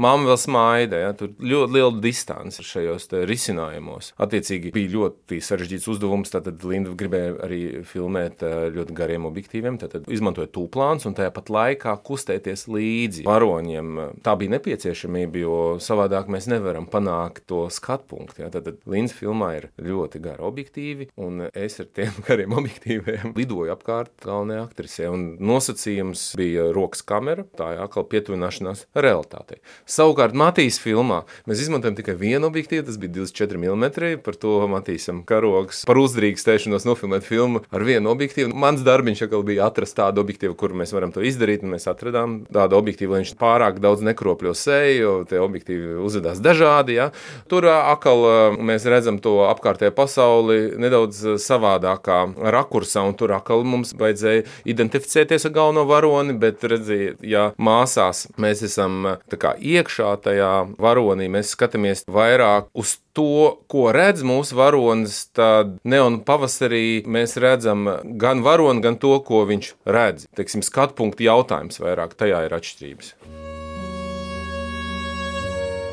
mamma 0.00 0.32
vēl 0.32 0.40
smaida. 0.40 1.02
Ja? 1.04 1.12
Tur 1.16 1.34
ļoti 1.36 1.76
liela 1.76 1.92
distance 2.02 2.64
šajos 2.64 3.08
risinājumos. 3.28 4.12
Attiecīgi 4.22 4.72
bija 4.74 4.92
ļoti 4.96 5.40
sarežģīts 5.44 5.88
uzdevums. 5.92 6.32
Tad 6.32 6.48
Linda 6.66 6.92
gribēja 6.96 7.36
arī 7.46 7.60
filmēt 7.86 8.44
eh, 8.46 8.56
ļoti 8.74 8.96
gariem 8.96 9.26
objektīviem, 9.28 9.78
tad 9.80 10.08
izmantojot 10.12 10.52
tūplāns 10.54 11.06
un 11.08 11.16
tāpat 11.16 11.50
laikā 11.52 11.96
kustēties 12.06 12.66
līdzi 12.72 13.26
varoņiem. 13.26 13.94
Tā 14.24 14.36
bija 14.38 14.56
nepieciešamība, 14.56 15.42
jo 15.42 15.56
savādāk 15.82 16.30
mēs 16.32 16.48
nevaram 16.50 16.88
panākt 16.90 17.46
to 17.50 17.66
skatu 17.72 18.05
punktu. 18.08 18.44
Ja? 18.44 18.50
Tad 18.52 18.68
Lindas 18.88 19.14
filmā 19.16 19.52
ir 19.58 19.68
ļoti 19.82 20.20
gari 20.24 20.44
objektīvi, 20.46 21.10
un 21.20 21.48
es 21.52 21.80
ar 21.82 21.90
tiem 21.96 22.16
gariem 22.26 22.56
objektīviem 22.56 23.34
lidoju 23.36 23.74
apkārt 23.74 24.12
galvenajai 24.24 24.64
aktrisei. 24.64 25.10
Nosacījums 25.36 26.28
bija 26.38 26.70
rokas 26.76 27.04
kamera, 27.06 27.46
tā 27.58 27.72
ir 27.76 27.82
atkal 27.84 28.06
pietuvināšanās 28.10 28.86
realitātei. 28.96 29.60
Savukārt 29.88 30.36
Matīs 30.36 30.80
filmā 30.82 31.22
mēs 31.48 31.64
izmantojam 31.66 31.98
tikai 31.98 32.16
vienu 32.20 32.50
objektīvu, 32.50 32.86
tas 32.88 33.00
bija 33.00 33.18
24 33.20 33.62
mm. 33.62 34.22
Par 34.26 34.38
to 34.40 34.58
Matīsam 34.70 35.22
karogs 35.26 35.84
par 35.88 35.98
uzdrīkstēšanos 36.00 36.86
nofilmēt 36.88 37.26
filmu 37.26 37.62
ar 37.74 37.84
vienu 37.86 38.10
objektīvu. 38.12 38.52
Mans 38.56 38.82
darbiņš 38.86 39.26
atkal 39.26 39.44
bija 39.46 39.66
atrast 39.70 39.96
tādu 39.98 40.22
objektīvu, 40.24 40.56
kur 40.58 40.74
mēs 40.76 40.94
varam 40.96 41.12
to 41.14 41.24
izdarīt, 41.26 41.64
un 41.64 41.74
mēs 41.76 41.88
atradām 41.90 42.38
tādu 42.52 42.78
objektīvu, 42.78 43.14
lai 43.14 43.22
viņš 43.24 43.34
pārāk 43.40 43.80
daudz 43.82 44.04
nekropļo 44.06 44.54
seju, 44.56 45.14
tie 45.30 45.40
objektīvi 45.42 45.96
uzvedās 46.06 46.40
dažādi. 46.44 46.98
Ja. 46.98 47.10
Tur 47.50 47.68
atkal 47.96 48.56
mēs 48.60 48.86
redzam 48.88 49.18
to 49.22 49.38
apkārtējā 49.48 49.92
pasauli 49.96 50.76
nedaudz 50.80 51.22
savādākā 51.42 52.20
rakursā, 52.54 53.02
un 53.08 53.16
tur 53.18 53.34
atkal 53.36 53.64
mums 53.66 53.94
vajadzēja 53.98 54.44
identificēties 54.68 55.48
ar 55.48 55.56
galveno 55.56 55.86
varoni, 55.88 56.36
bet 56.38 56.64
redziet, 56.68 57.24
ja 57.24 57.50
māsās 57.58 58.26
mēs 58.40 58.62
esam 58.68 59.16
kā, 59.32 59.56
iekšā 59.56 60.12
tajā 60.24 60.52
varonī, 60.82 61.30
mēs 61.32 61.54
skatāmies 61.56 62.04
vairāk 62.06 62.70
uz 62.76 62.98
to, 63.16 63.56
ko 63.70 63.88
redz 63.96 64.24
mūsu 64.26 64.58
varonis, 64.58 65.22
tad 65.36 65.78
neonu 65.88 66.20
pavasarī 66.26 67.02
mēs 67.08 67.38
redzam 67.40 67.88
gan 68.20 68.44
varoni, 68.44 68.84
gan 68.84 69.00
to, 69.00 69.16
ko 69.24 69.46
viņš 69.48 69.72
redz. 69.88 70.28
Teiksim, 70.36 70.64
skatu 70.66 70.98
punktu 71.00 71.26
jautājums 71.28 71.80
vairāk 71.80 72.16
tajā 72.20 72.44
ir 72.46 72.56
atšķirības. 72.60 73.14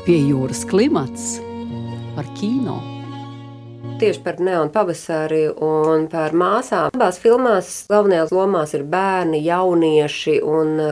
Pie 0.04 0.18
jūras 0.20 0.66
klimats 0.68 1.38
par 2.14 2.32
kino. 2.34 2.93
Tieši 3.84 4.20
par 4.24 4.40
neonu 4.40 4.70
pavasari 4.72 5.44
un 5.48 6.06
par 6.12 6.34
māsām. 6.36 6.90
Abās 6.96 7.18
filmās 7.22 7.68
galvenajās 7.90 8.32
lomās 8.34 8.74
ir 8.74 8.82
bērni, 8.90 9.42
jaunieši. 9.44 10.38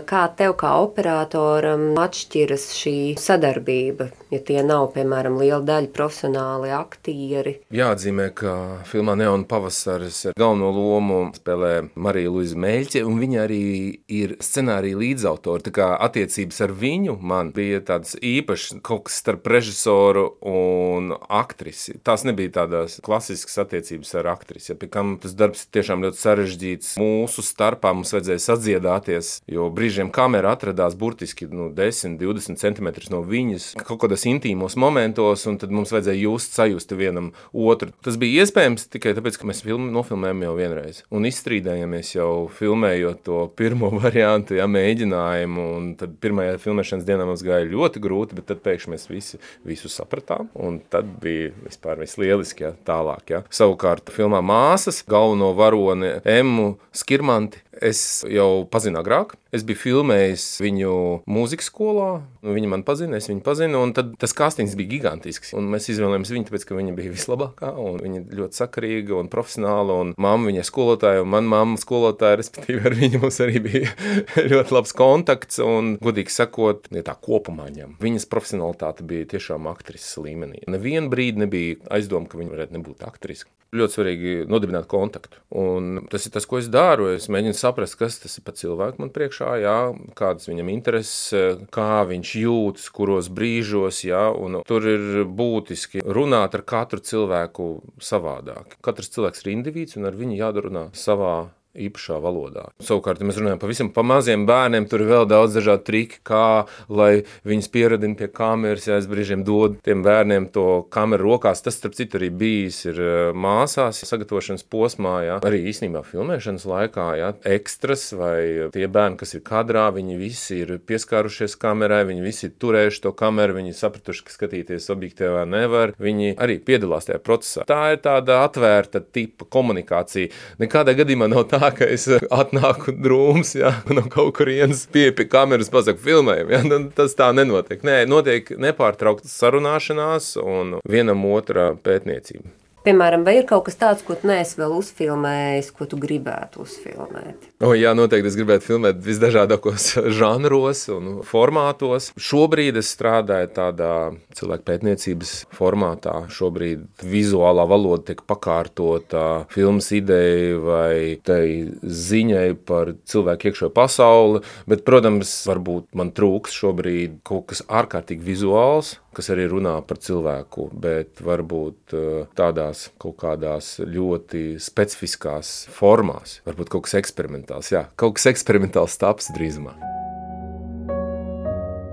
Kā 0.09 0.23
tev, 0.39 0.55
kā 0.61 0.75
operatoram, 0.85 1.91
atšķiras 1.99 2.67
šī 2.79 2.97
sadarbība? 3.21 4.11
Ja 4.33 4.41
tie 4.41 4.63
nav, 4.65 4.93
piemēram, 4.95 5.37
liela 5.41 5.61
daļa 5.67 5.91
profesionāli 5.93 6.71
aktieri. 6.73 7.57
Jāatzīmē, 7.75 8.31
ka 8.39 8.55
filmā 8.89 9.17
Neona 9.19 9.45
pavasaris 9.51 10.31
galveno 10.39 10.71
lomu 10.73 11.21
spēlē 11.37 11.73
Marija 11.95 12.33
Luisa 12.33 12.57
Mēļķe, 12.57 13.05
un 13.09 13.21
viņa 13.21 13.43
arī 13.45 13.63
ir 14.09 14.37
scenārija 14.41 15.01
līdzautori. 15.03 15.67
Tā 15.69 15.75
kā 15.81 15.91
attiecības 16.09 16.63
ar 16.65 16.77
viņu 16.85 17.19
man 17.21 17.53
bija 17.57 17.83
tāds 17.93 18.17
īpašs 18.17 18.79
kaut 18.81 19.09
kas 19.11 19.21
starp 19.21 19.53
režisoru 19.53 20.29
un 20.49 21.13
aktrisi. 21.29 21.99
Tās 22.01 22.25
nebija 22.29 22.57
tādas 22.63 22.82
tādas 22.82 22.82
klasiskas 23.05 23.61
attiecības 23.65 24.15
ar 24.21 24.31
aktrisi. 24.35 24.73
Ja, 24.73 24.79
pie 24.79 24.89
kam 24.93 25.15
tas 25.23 25.37
darbs 25.39 25.67
ir 25.67 25.73
tiešām 25.79 26.05
ļoti 26.07 26.21
sarežģīts. 26.21 26.95
Mūsu 27.03 27.45
starpā 27.47 27.93
mums 27.97 28.13
vajadzēja 28.15 28.43
sadziedāties, 28.47 29.33
jo 29.51 29.69
brīžiem 29.75 30.13
kamera 30.15 30.55
atradās 30.57 30.97
burtiski 30.99 31.49
nu, 31.53 31.71
10, 31.75 32.19
20 32.21 32.61
cm 32.63 32.93
no 33.13 33.23
viņas 33.27 33.73
kaut 33.83 34.03
kādos 34.05 34.27
intīmos 34.29 34.77
momentos, 34.81 35.47
un 35.51 35.59
tad 35.63 35.75
mums 35.75 35.93
vajadzēja 35.95 36.23
just 36.25 36.59
sajust 36.59 36.95
vienam 36.99 37.33
otru. 37.53 37.93
Tas 38.05 38.19
bija 38.21 38.45
iespējams 38.45 38.89
tikai 38.93 39.15
tāpēc, 39.19 39.39
ka 39.41 39.49
mēs 39.49 39.65
filmu 39.65 39.91
nofilmējām 39.95 40.47
jau 40.47 40.55
vienreiz 40.59 41.03
un 41.13 41.27
izstrīdējāmies 41.29 42.15
jau 42.17 42.31
filmējot 42.53 43.23
to 43.27 43.41
pirmo 43.59 43.91
variantu, 44.03 44.57
ja 44.59 44.69
mēģinājumu. 44.71 45.69
Tad 46.01 46.17
pirmajā 46.23 46.59
filmēšanas 46.63 47.07
dienā 47.09 47.27
mums 47.29 47.45
gāja 47.47 47.69
ļoti 47.69 48.03
grūti, 48.03 48.39
bet 48.39 48.49
tad 48.51 48.63
pēkšņi 48.65 48.95
mēs 48.95 49.09
visi 49.11 49.41
visu 49.69 49.91
sapratām. 49.93 50.51
Un 50.55 50.81
tad 50.93 51.09
bija 51.23 51.53
vispār 51.63 52.03
lieliski. 52.03 52.69
Ja 52.69 52.72
tālāk. 52.87 53.25
Ja. 53.31 53.43
Savukārt, 53.53 54.13
filmā 54.15 54.43
Māsas 54.45 55.03
galveno 55.09 55.53
varoni 55.59 56.17
Emu 56.29 56.75
Skirmanti 56.95 57.63
es 57.81 58.23
jau 58.29 58.65
pazinu 58.71 59.01
agrāk. 59.01 59.37
Es 59.53 59.65
biju 59.69 59.81
filmējis 59.81 60.47
viņu 60.65 60.93
mūzikas 61.29 61.69
skolā, 61.69 62.23
viņa 62.45 62.71
man 62.73 62.85
pazina, 62.89 63.19
es 63.21 63.29
viņu 63.29 63.43
pazinu, 63.45 63.83
un 63.85 63.93
tas 63.93 64.33
kastings 64.37 64.77
bija 64.79 64.95
gigantisks. 64.95 65.53
Un 65.59 65.69
mēs 65.73 65.91
izvēlējāmies 65.93 66.33
viņu, 66.33 66.47
tāpēc, 66.49 66.67
ka 66.69 66.79
viņa 66.79 66.95
bija 66.97 67.13
vislabākā, 67.13 67.73
un 67.81 68.01
viņa 68.01 68.23
ļoti 68.39 68.61
sakarīga 68.61 69.19
un 69.21 69.31
profesionāla, 69.33 69.99
un 70.05 70.15
mamma 70.17 70.49
viņa 70.49 70.65
skolotāja, 70.69 71.25
un 71.25 71.33
man 71.35 71.49
mamma 71.53 71.81
skolotāja, 71.81 72.41
respektīvi 72.41 72.85
ar 72.89 72.97
viņu 72.97 73.23
mums 73.25 73.41
arī 73.45 73.63
bija 73.67 73.93
ļoti 74.53 74.77
labs 74.79 74.97
kontakts, 74.97 75.61
un, 75.65 75.97
godīgi 76.03 76.33
sakot, 76.33 76.89
ja 76.93 77.05
tā 77.07 77.17
kopumā 77.21 77.69
ņem. 77.73 77.99
Viņas 78.03 78.29
profesionalitāte 78.33 79.05
bija 79.09 79.35
tiešām 79.37 79.69
aktrises 79.71 80.17
līmenī. 80.21 80.65
Nevienu 80.73 81.13
brīdi 81.13 81.45
nebija 81.45 81.81
aizdomta, 81.93 82.33
ka 82.33 82.41
viņa 82.41 82.57
varētu 82.57 82.79
nebūt 82.79 83.05
aktrise. 83.05 83.51
Ļoti 83.73 83.97
svarīgi 83.97 84.33
nodibināt 84.53 84.85
kontaktu, 84.85 85.39
un 85.57 86.03
tas 86.13 86.27
ir 86.29 86.33
tas, 86.35 86.45
ko 86.45 86.59
es 86.61 86.67
daru. 86.69 87.07
Es 87.17 87.31
mēģinu 87.33 87.57
saprast, 87.63 87.97
kas 88.01 88.19
tas 88.23 88.37
ir 88.39 88.45
pa 88.47 88.55
cilvēku 88.59 89.03
man 89.03 89.13
priekšā, 89.15 89.55
jā, 89.63 89.79
kādas 90.19 90.51
viņam 90.51 90.73
intereses, 90.73 91.33
kā 91.75 92.03
viņš 92.11 92.35
jūtas, 92.43 92.91
kuros 92.95 93.31
brīžos, 93.33 94.03
jā, 94.09 94.27
un 94.35 94.61
tur 94.69 94.89
ir 94.91 95.25
būtiski 95.29 96.05
runāt 96.05 96.59
ar 96.59 96.67
katru 96.67 97.03
cilvēku 97.03 97.73
savādāk. 98.03 98.79
Katrs 98.85 99.13
cilvēks 99.15 99.45
ir 99.45 99.55
indivīds, 99.57 99.99
un 99.99 100.11
ar 100.11 100.19
viņu 100.19 100.39
jādara 100.43 100.89
savā 100.97 101.37
īpašā 101.73 102.19
valodā. 102.21 102.67
Savukārt, 102.85 103.23
ja 103.23 103.27
mēs 103.29 103.39
runājam 103.41 103.61
pavisam 103.63 103.89
pa 103.95 104.05
maziem 104.05 104.45
bērniem, 104.49 104.87
tur 104.91 105.05
ir 105.05 105.13
vēl 105.13 105.27
daudz 105.31 105.57
dažādu 105.57 105.87
triku, 105.87 106.19
kā 106.27 106.47
lai 106.93 107.25
viņus 107.49 107.71
pieradina 107.73 108.19
pie 108.19 108.29
kameras, 108.33 108.89
ja 108.91 108.99
es 109.01 109.09
brīžiem 109.09 109.45
dodu 109.47 109.81
tiem 109.85 110.05
bērniem 110.05 110.51
to 110.53 110.85
kameru 110.93 111.33
rokās. 111.33 111.65
Tas, 111.65 111.79
starp 111.81 111.97
citu, 111.97 112.19
arī 112.21 112.29
bijis 112.43 112.83
ir 112.91 113.01
eh, 113.01 113.21
māsās 113.33 114.03
sagatavošanas 114.05 114.67
posmā, 114.69 115.15
ja. 115.27 115.39
arī 115.49 115.63
īstenībā 115.73 116.05
filmēšanas 116.11 116.67
laikā, 116.69 117.07
ja 117.21 117.33
ekstras 117.49 118.11
vai 118.19 118.69
tie 118.75 118.85
bērni, 118.93 119.19
kas 119.23 119.33
ir 119.39 119.45
kadrā, 119.47 119.87
viņi 119.97 120.19
visi 120.21 120.61
ir 120.67 120.75
pieskārušies 120.85 121.57
kamerai, 121.63 122.03
viņi 122.11 122.27
visi 122.27 122.49
ir 122.51 122.55
turējuši 122.61 123.05
to 123.07 123.15
kameru, 123.17 123.57
viņi 123.61 123.77
sapratuši, 123.79 124.27
ka 124.29 124.37
skatīties 124.37 124.91
objektīvā 124.93 125.47
nevar, 125.49 125.97
viņi 126.03 126.37
arī 126.37 126.59
piedalās 126.61 127.09
tajā 127.09 127.23
procesā. 127.25 127.67
Tā 127.69 127.95
ir 127.95 128.03
tāda 128.05 128.43
atvērta 128.45 129.01
tipa 129.01 129.49
komunikācija. 129.53 130.33
Nekādā 130.61 130.97
gadījumā 130.99 131.31
nav 131.33 131.47
tā, 131.51 131.62
tā, 131.63 131.71
ka 131.77 131.89
es 131.89 132.07
eh, 132.11 132.23
atnāku 132.33 132.95
drūms, 132.99 133.55
ja, 133.59 133.75
no 133.97 134.05
kaut 134.11 134.35
kurienes 134.39 134.87
pie, 134.93 135.11
pie 135.17 135.29
kameras 135.31 135.71
pasaku 135.73 136.03
filmējumu. 136.07 136.55
Ja, 136.55 136.63
nu, 136.71 136.81
tas 136.97 137.17
tā 137.19 137.31
nenotiek. 137.37 137.85
Nē, 137.87 138.03
notiek 138.11 138.51
nepārtrauktas 138.63 139.37
sarunāšanās 139.43 140.35
un 140.43 140.79
vienam 140.89 141.25
otra 141.31 141.73
pētniecība. 141.85 142.62
Piemēram, 142.83 143.23
vai 143.23 143.37
ir 143.39 143.45
kaut 143.47 143.69
kas 143.69 143.77
tāds, 143.79 144.03
ko 144.03 144.17
tu 144.19 144.27
neesi 144.27 144.57
vēl 144.59 144.73
uzfilmējis, 144.75 145.69
ko 145.77 145.87
tu 145.87 145.99
gribētu 146.03 146.65
uzfilmēt? 146.65 147.45
O, 147.63 147.77
jā, 147.79 147.93
noteikti 147.95 148.27
es 148.33 148.39
gribētu 148.39 148.67
filmēt 148.73 148.99
visdažādākos 149.07 149.85
žanros 150.19 150.89
un 150.91 151.21
formātos. 151.27 152.11
Šobrīd 152.19 152.81
es 152.81 152.91
strādāju 152.97 153.53
tādā 153.55 153.93
cilvēku 154.35 154.67
pētniecības 154.67 155.35
formātā. 155.55 156.17
Šobrīd 156.35 157.05
vizuālā 157.07 157.69
valoda 157.71 158.09
tiek 158.11 158.25
pakārtota 158.27 159.45
filmas 159.55 159.93
idejai 159.95 160.59
vai 160.67 160.97
tai 161.23 161.45
ziņai 161.87 162.49
par 162.67 162.97
cilvēku 163.07 163.53
iekšējo 163.53 163.71
pasauli. 163.79 164.43
Bet, 164.67 164.83
protams, 164.89 165.37
varbūt 165.47 165.93
man 165.99 166.11
trūks 166.17 166.59
šobrīd 166.59 167.21
kaut 167.31 167.53
kas 167.53 167.63
ārkārtīgi 167.71 168.27
vizuāls, 168.27 168.97
kas 169.15 169.31
arī 169.33 169.47
runā 169.51 169.77
par 169.87 170.01
cilvēku, 170.03 170.67
bet 170.83 171.23
varbūt 171.23 171.95
uh, 171.95 172.27
tādās 172.73 172.91
kaut 172.99 173.17
kādās 173.21 173.81
ļoti 173.81 174.59
specifiskās 174.59 175.69
formās, 175.71 176.41
varbūt 176.47 176.71
kaut 176.71 176.87
kas 176.87 176.97
eksperimentāls, 176.97 177.73
jā, 177.73 177.89
kaut 177.97 178.17
kas 178.17 178.27
eksperimentāls 178.33 178.97
taps 178.99 179.31
drīzumā. 179.37 179.75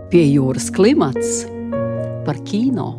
Pie 0.10 0.24
jūras 0.32 0.72
klimats 0.72 1.46
par 2.26 2.40
kino. 2.46 2.96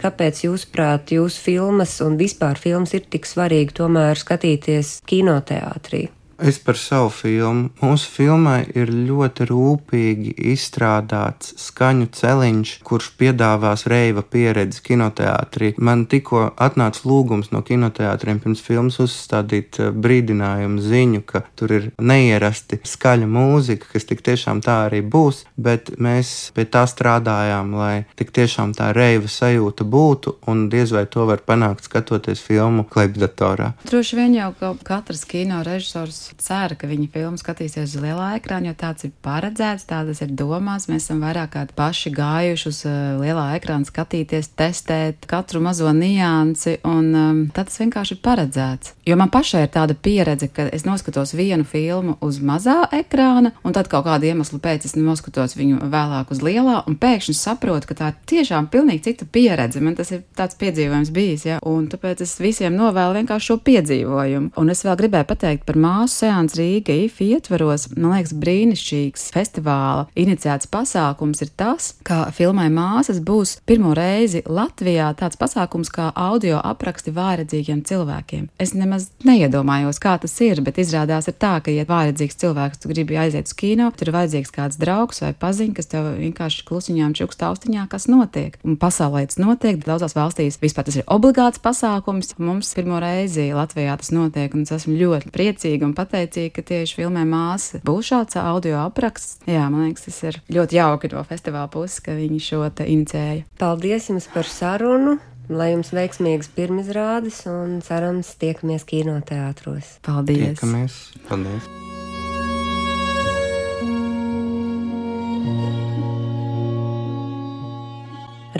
Kāpēc, 0.00 0.46
jūsuprāt, 0.46 1.10
jūsu 1.12 1.42
filmas 1.42 1.98
un 2.00 2.16
vispār 2.16 2.56
filmas 2.56 2.94
ir 2.94 3.04
tik 3.10 3.26
svarīgi 3.28 3.74
tomēr 3.76 4.16
skatīties 4.16 5.02
kinoteātrī? 5.04 6.08
Es 6.40 6.58
par 6.58 6.78
savu 6.80 7.10
filmu. 7.12 7.68
Mūsu 7.84 8.08
filmai 8.08 8.62
ir 8.72 8.88
ļoti 8.88 9.44
rūpīgi 9.50 10.30
izstrādāts 10.54 11.52
skaņu 11.60 12.06
celiņš, 12.16 12.72
kurš 12.86 13.10
piedāvās 13.20 13.84
reiva 13.90 14.24
pieredzi 14.24 14.80
kinoteātrī. 14.86 15.74
Man 15.76 16.06
tikko 16.08 16.46
atnāca 16.56 17.04
lūgums 17.04 17.50
no 17.52 17.60
kinoteātriem 17.66 18.40
pirms 18.40 18.62
filmas 18.64 18.96
uzstādīt 19.04 19.80
eh, 19.82 19.90
brīdinājumu 19.92 20.80
ziņu, 20.80 21.20
ka 21.28 21.42
tur 21.60 21.74
ir 21.76 21.90
neierasti 22.00 22.80
skaļa 22.88 23.28
mūzika, 23.28 23.90
kas 23.92 24.08
tik 24.08 24.24
tiešām 24.24 24.64
tā 24.64 24.78
arī 24.86 25.02
būs, 25.04 25.42
bet 25.60 25.92
mēs 26.00 26.54
pie 26.56 26.64
tā 26.64 26.86
strādājām, 26.88 27.76
lai 27.76 28.06
tik 28.16 28.32
tiešām 28.40 28.72
tā 28.78 28.94
reiva 28.96 29.28
sajūta 29.28 29.84
būtu, 29.84 30.38
un 30.48 30.68
diez 30.72 30.96
vai 30.96 31.04
to 31.04 31.28
var 31.28 31.44
panākt 31.44 31.84
skatoties 31.90 32.40
filmu 32.48 32.88
klipdatorā. 32.88 33.74
Droši 33.84 34.22
vien 34.22 34.40
jau 34.40 34.50
katrs 34.88 35.26
kino 35.28 35.60
režisors 35.66 36.29
cer, 36.38 36.76
ka 36.78 36.88
viņa 36.90 37.08
filmu 37.14 37.40
skatīsies 37.40 37.96
uz 37.96 38.02
lielā 38.02 38.36
ekrāna, 38.38 38.70
jo 38.70 38.76
tāds 38.78 39.06
ir 39.08 39.12
paredzēts, 39.24 39.88
tādas 39.90 40.22
ir 40.24 40.32
domās. 40.36 40.86
Mēs 40.90 41.08
esam 41.08 41.22
vairāk 41.24 41.52
kā 41.54 41.64
paši 41.76 42.12
gājuši 42.14 42.68
uz 42.70 42.80
uh, 42.86 42.94
lielā 43.20 43.46
ekrāna 43.56 43.88
skatīties, 43.88 44.52
testēt 44.58 45.26
katru 45.30 45.62
mazo 45.64 45.90
niansi, 45.96 46.76
un 46.86 47.10
um, 47.16 47.40
tas 47.54 47.80
vienkārši 47.80 48.16
ir 48.16 48.22
paredzēts. 48.24 48.94
Jo 49.08 49.16
man 49.18 49.32
pašai 49.32 49.64
ir 49.66 49.72
tāda 49.74 49.96
pieredze, 49.98 50.46
ka 50.54 50.68
es 50.70 50.86
noskatos 50.86 51.34
vienu 51.34 51.66
filmu 51.66 52.16
uz 52.22 52.38
mazā 52.38 52.84
ekrāna, 52.94 53.54
un 53.66 53.74
tad 53.74 53.90
kaut 53.90 54.06
kādu 54.06 54.30
iemeslu 54.30 54.60
pēc 54.62 54.86
es 54.86 54.94
noskatos 54.98 55.56
viņu 55.58 55.80
vēlāk 55.90 56.30
uz 56.30 56.44
lielā, 56.46 56.84
un 56.86 56.98
pēkšņi 57.00 57.34
saprotu, 57.34 57.90
ka 57.90 57.98
tā 57.98 58.12
ir 58.12 58.20
tiešām 58.34 58.70
pilnīgi 58.70 59.08
cita 59.08 59.26
pieredze. 59.26 59.82
Man 59.82 59.98
tas 59.98 60.12
ir 60.14 60.22
tāds 60.38 60.58
piedzīvojums 60.60 61.10
bijis, 61.14 61.48
ja? 61.48 61.58
un 61.66 61.88
tāpēc 61.90 62.22
es 62.22 62.36
visiem 62.38 62.76
novēlu 62.78 63.18
vienkārši 63.18 63.50
šo 63.50 63.58
piedzīvojumu. 63.66 64.52
Un 64.60 64.70
es 64.70 64.84
vēl 64.86 64.98
gribēju 65.00 65.30
pateikt 65.32 65.66
par 65.66 65.80
māsu 65.80 66.19
Seāns 66.20 66.52
Rīga 66.58 66.92
IFI 67.06 67.30
ietvaros, 67.38 67.86
man 67.94 68.12
liekas, 68.12 68.34
brīnišķīgs 68.36 69.30
festivāla 69.32 70.02
iniciēts 70.20 70.68
pasākums 70.68 71.40
ir 71.40 71.48
tas, 71.56 71.94
ka 72.04 72.26
filmai 72.36 72.66
Māsas 72.74 73.22
būs 73.24 73.54
pirmo 73.64 73.94
reizi 73.96 74.42
Latvijā 74.44 75.06
tāds 75.16 75.38
pasākums 75.40 75.88
kā 75.94 76.10
audio 76.12 76.58
apraksti 76.60 77.14
vāredzīgiem 77.16 77.80
cilvēkiem. 77.88 78.50
Es 78.60 78.74
nemaz 78.76 79.06
neiedomājos, 79.24 80.00
kā 80.02 80.18
tas 80.20 80.34
ir, 80.44 80.60
bet 80.66 80.82
izrādās 80.82 81.30
ir 81.30 81.38
tā, 81.40 81.54
ka, 81.64 81.72
ja 81.72 81.86
vāredzīgs 81.88 82.36
cilvēks 82.42 82.82
tu 82.82 82.92
gribi 82.92 83.16
aiziet 83.16 83.48
uz 83.48 83.56
kino, 83.56 83.88
tur 83.96 84.10
ir 84.10 84.18
vajadzīgs 84.18 84.52
kāds 84.58 84.80
draugs 84.82 85.24
vai 85.24 85.32
paziņš, 85.32 85.72
kas 85.78 85.88
tev 85.94 86.10
vienkārši 86.18 86.66
klusiņām 86.68 87.16
čukst 87.16 87.46
austiņā, 87.48 87.86
kas 87.88 88.10
notiek. 88.12 88.60
Un 88.60 88.76
pasaulē 88.76 89.24
tas 89.30 89.40
notiek, 89.40 89.80
daudzās 89.88 90.18
valstīs 90.18 90.60
vispār 90.60 90.90
tas 90.90 91.00
ir 91.00 91.08
obligāts 91.08 91.64
pasākums. 91.64 92.36
Mums 92.36 92.76
pirmo 92.76 93.00
reizi 93.00 93.48
Latvijā 93.56 93.96
tas 93.96 94.12
notiek, 94.12 94.52
un 94.52 94.68
es 94.68 94.76
esmu 94.76 95.00
ļoti 95.00 95.32
priecīga 95.32 95.88
un 95.88 95.96
patīkama 95.96 96.09
pateicīga, 96.10 96.54
ka 96.58 96.66
tieši 96.70 96.98
filmē 96.98 97.24
māsa 97.28 97.80
būs 97.86 98.10
šāds 98.10 98.38
audio 98.40 98.80
apraksts. 98.82 99.40
Jā, 99.48 99.68
man 99.72 99.88
liekas, 99.88 100.08
tas 100.08 100.20
ir 100.26 100.40
ļoti 100.52 100.78
jauki 100.80 101.10
no 101.14 101.24
festivāla 101.26 101.70
puses, 101.72 102.00
ka 102.04 102.16
viņi 102.18 102.40
šo 102.44 102.62
te 102.74 102.86
inicēja. 102.90 103.46
Paldies 103.60 104.10
jums 104.12 104.30
par 104.34 104.48
sarunu! 104.48 105.18
Lai 105.50 105.72
jums 105.72 105.88
veiksmīgas 105.90 106.46
pirmizrādes 106.54 107.40
un 107.50 107.80
cerams, 107.82 108.36
tiekamies 108.38 108.86
kinoteātros. 108.86 109.96
Paldies! 110.06 110.60
Tiekamies! 110.60 111.00
Paldies! 111.26 111.66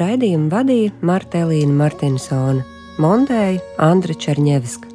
Raidījumu 0.01 0.49
vadīja 0.51 0.93
Marta 1.05 1.45
Elīna 1.45 1.77
Martinsona, 1.77 2.65
montēja 2.99 3.61
Andra 3.91 4.17
Černievska. 4.17 4.90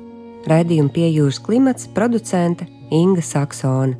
Raidījuma 0.50 0.94
piejūras 0.94 1.40
klimats 1.42 1.88
producente 1.96 2.68
Inga 2.94 3.24
Saksona. 3.26 3.98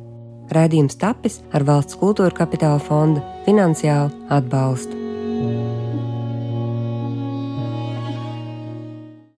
Raidījums 0.54 0.98
tapis 1.00 1.40
ar 1.52 1.66
valsts 1.66 1.98
kultūra 1.98 2.30
kapitāla 2.34 2.78
fonda 2.78 3.24
finansiālu 3.48 4.14
atbalstu. 4.30 5.05